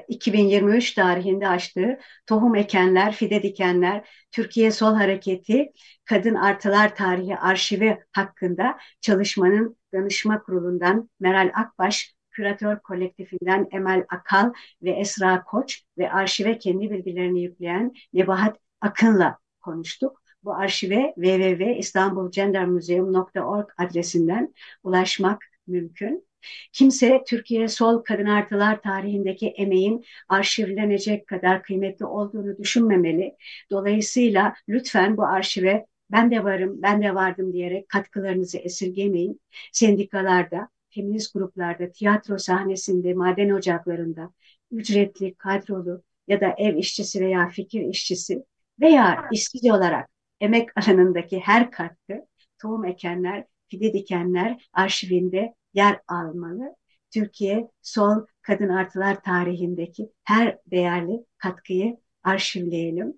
2023 0.09 0.95
tarihinde 0.95 1.49
açtığı 1.49 1.99
Tohum 2.27 2.55
Ekenler, 2.55 3.13
Fide 3.13 3.43
Dikenler, 3.43 4.09
Türkiye 4.31 4.71
Sol 4.71 4.95
Hareketi, 4.95 5.73
Kadın 6.05 6.35
Artılar 6.35 6.95
Tarihi 6.97 7.37
Arşivi 7.37 7.99
hakkında 8.13 8.79
çalışmanın 9.01 9.77
danışma 9.95 10.43
kurulundan 10.43 11.11
Meral 11.21 11.51
Akbaş, 11.55 12.15
küratör 12.33 12.81
kolektifinden 12.81 13.69
Emel 13.71 14.05
Akal 14.09 14.53
ve 14.83 14.91
Esra 14.91 15.45
Koç 15.45 15.83
ve 15.99 16.13
arşive 16.13 16.59
kendi 16.59 16.91
bilgilerini 16.91 17.43
yükleyen 17.43 17.93
Nebahat 18.13 18.57
Akın'la 18.81 19.39
konuştuk. 19.61 20.23
Bu 20.45 20.55
arşive 20.55 21.15
www.istanbulgendermuseum.org 21.15 23.69
adresinden 23.79 24.55
ulaşmak 24.83 25.45
mümkün. 25.67 26.27
Kimse 26.73 27.23
Türkiye 27.27 27.69
Sol 27.69 28.03
Kadın 28.03 28.27
Artılar 28.27 28.83
tarihindeki 28.83 29.49
emeğin 29.49 30.05
arşivlenecek 30.29 31.27
kadar 31.27 31.63
kıymetli 31.63 32.05
olduğunu 32.05 32.59
düşünmemeli. 32.59 33.37
Dolayısıyla 33.71 34.55
lütfen 34.69 35.17
bu 35.17 35.27
arşive 35.27 35.87
ben 36.13 36.31
de 36.31 36.45
varım, 36.45 36.83
ben 36.83 37.03
de 37.03 37.15
vardım 37.15 37.53
diyerek 37.53 37.89
katkılarınızı 37.89 38.59
esirgemeyin. 38.59 39.41
Sendikalarda, 39.73 40.69
feminist 40.95 41.35
gruplarda, 41.35 41.93
tiyatro 41.93 42.39
sahnesinde, 42.39 43.15
maden 43.15 43.51
ocaklarında, 43.51 44.31
ücretli, 44.71 45.35
kadrolu 45.35 46.03
ya 46.29 46.41
da 46.41 46.55
ev 46.59 46.77
işçisi 46.77 47.21
veya 47.21 47.49
fikir 47.49 47.81
işçisi 47.81 48.45
veya 48.81 49.29
işsiz 49.33 49.71
olarak 49.71 50.11
emek 50.41 50.69
alanındaki 50.77 51.41
her 51.41 51.71
katkı 51.71 52.27
tohum 52.63 52.85
ekenler, 52.85 53.45
fide 53.69 53.93
dikenler 53.93 54.69
arşivinde 54.73 55.55
yer 55.75 56.01
almalı. 56.09 56.77
Türkiye 57.11 57.69
sol 57.83 58.27
kadın 58.43 58.69
artılar 58.69 59.23
tarihindeki 59.23 60.11
her 60.25 60.59
değerli 60.67 61.25
katkıyı 61.39 61.97
arşivleyelim. 62.25 63.15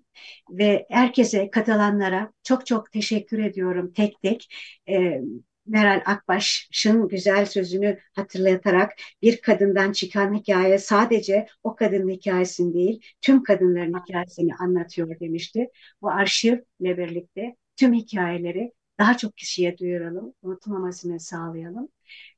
Ve 0.49 0.85
herkese 0.89 1.49
katılanlara 1.49 2.31
çok 2.43 2.65
çok 2.65 2.91
teşekkür 2.91 3.39
ediyorum 3.39 3.93
tek 3.93 4.21
tek. 4.21 4.47
E, 4.89 5.21
Meral 5.67 6.01
Akbaş'ın 6.05 7.07
güzel 7.07 7.45
sözünü 7.45 7.99
hatırlatarak 8.13 8.93
bir 9.21 9.41
kadından 9.41 9.91
çıkan 9.91 10.33
hikaye 10.33 10.77
sadece 10.77 11.47
o 11.63 11.75
kadının 11.75 12.09
hikayesini 12.09 12.73
değil, 12.73 13.01
tüm 13.21 13.43
kadınların 13.43 13.99
hikayesini 13.99 14.55
anlatıyor 14.55 15.19
demişti. 15.19 15.69
Bu 16.01 16.09
arşivle 16.09 16.97
birlikte 16.97 17.55
tüm 17.75 17.93
hikayeleri 17.93 18.73
daha 18.99 19.17
çok 19.17 19.37
kişiye 19.37 19.77
duyuralım, 19.77 20.33
unutmamasını 20.41 21.19
sağlayalım 21.19 21.89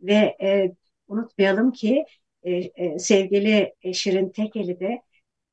ve 0.02 0.38
e, 0.42 0.76
unutmayalım 1.08 1.72
ki 1.72 2.06
e, 2.44 2.52
e, 2.56 3.00
sevgili 3.00 3.74
Şirin 3.94 4.30
Tekeli 4.30 4.80
de 4.80 5.02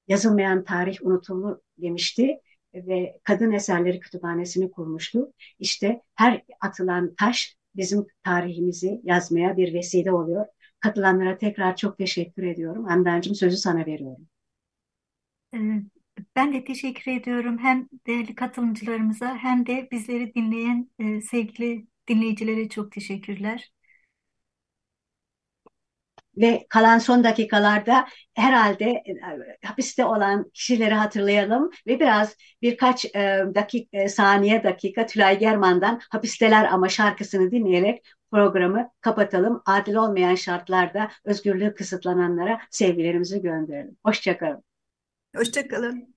yazılmayan 0.09 0.65
tarih 0.65 0.99
unutulur 1.03 1.59
demişti 1.79 2.41
ve 2.75 3.21
Kadın 3.25 3.53
Eserleri 3.53 4.01
Kütüphanesi'ni 4.01 4.71
kurmuştu. 4.71 5.33
İşte 5.59 6.03
her 6.15 6.43
atılan 6.61 7.15
taş 7.15 7.57
bizim 7.77 8.07
tarihimizi 8.25 9.01
yazmaya 9.05 9.57
bir 9.57 9.75
vesile 9.75 10.13
oluyor. 10.13 10.47
Katılanlara 10.81 11.39
tekrar 11.39 11.77
çok 11.77 11.99
teşekkür 11.99 12.43
ediyorum. 12.43 12.85
Handancığım 12.85 13.35
sözü 13.35 13.57
sana 13.57 13.87
veriyorum. 13.87 14.29
Ee, 15.55 15.59
ben 16.37 16.53
de 16.53 16.65
teşekkür 16.65 17.13
ediyorum 17.13 17.59
hem 17.59 17.89
değerli 18.07 18.35
katılımcılarımıza 18.35 19.37
hem 19.39 19.67
de 19.67 19.89
bizleri 19.93 20.35
dinleyen 20.35 20.91
e, 20.99 21.21
sevgili 21.21 21.87
dinleyicilere 22.09 22.69
çok 22.69 22.93
teşekkürler 22.93 23.73
ve 26.37 26.67
kalan 26.69 26.99
son 26.99 27.25
dakikalarda 27.25 28.07
herhalde 28.35 28.85
e, 28.85 29.67
hapiste 29.67 30.05
olan 30.05 30.51
kişileri 30.55 30.95
hatırlayalım 30.95 31.71
ve 31.87 32.01
biraz 32.01 32.37
birkaç 32.63 33.05
e, 33.05 33.45
dakika, 33.55 33.99
e, 33.99 34.09
saniye 34.09 34.65
dakika 34.65 35.07
Tülay 35.07 35.39
German'dan 35.39 36.01
Hapisteler 36.11 36.65
Ama 36.65 36.89
şarkısını 36.89 37.51
dinleyerek 37.51 38.05
programı 38.31 38.91
kapatalım. 39.01 39.63
Adil 39.67 39.95
olmayan 39.95 40.35
şartlarda 40.35 41.11
özgürlüğü 41.25 41.75
kısıtlananlara 41.75 42.61
sevgilerimizi 42.71 43.43
gönderelim. 43.43 43.97
Hoşçakalın. 44.05 44.65
Hoşçakalın. 45.37 46.14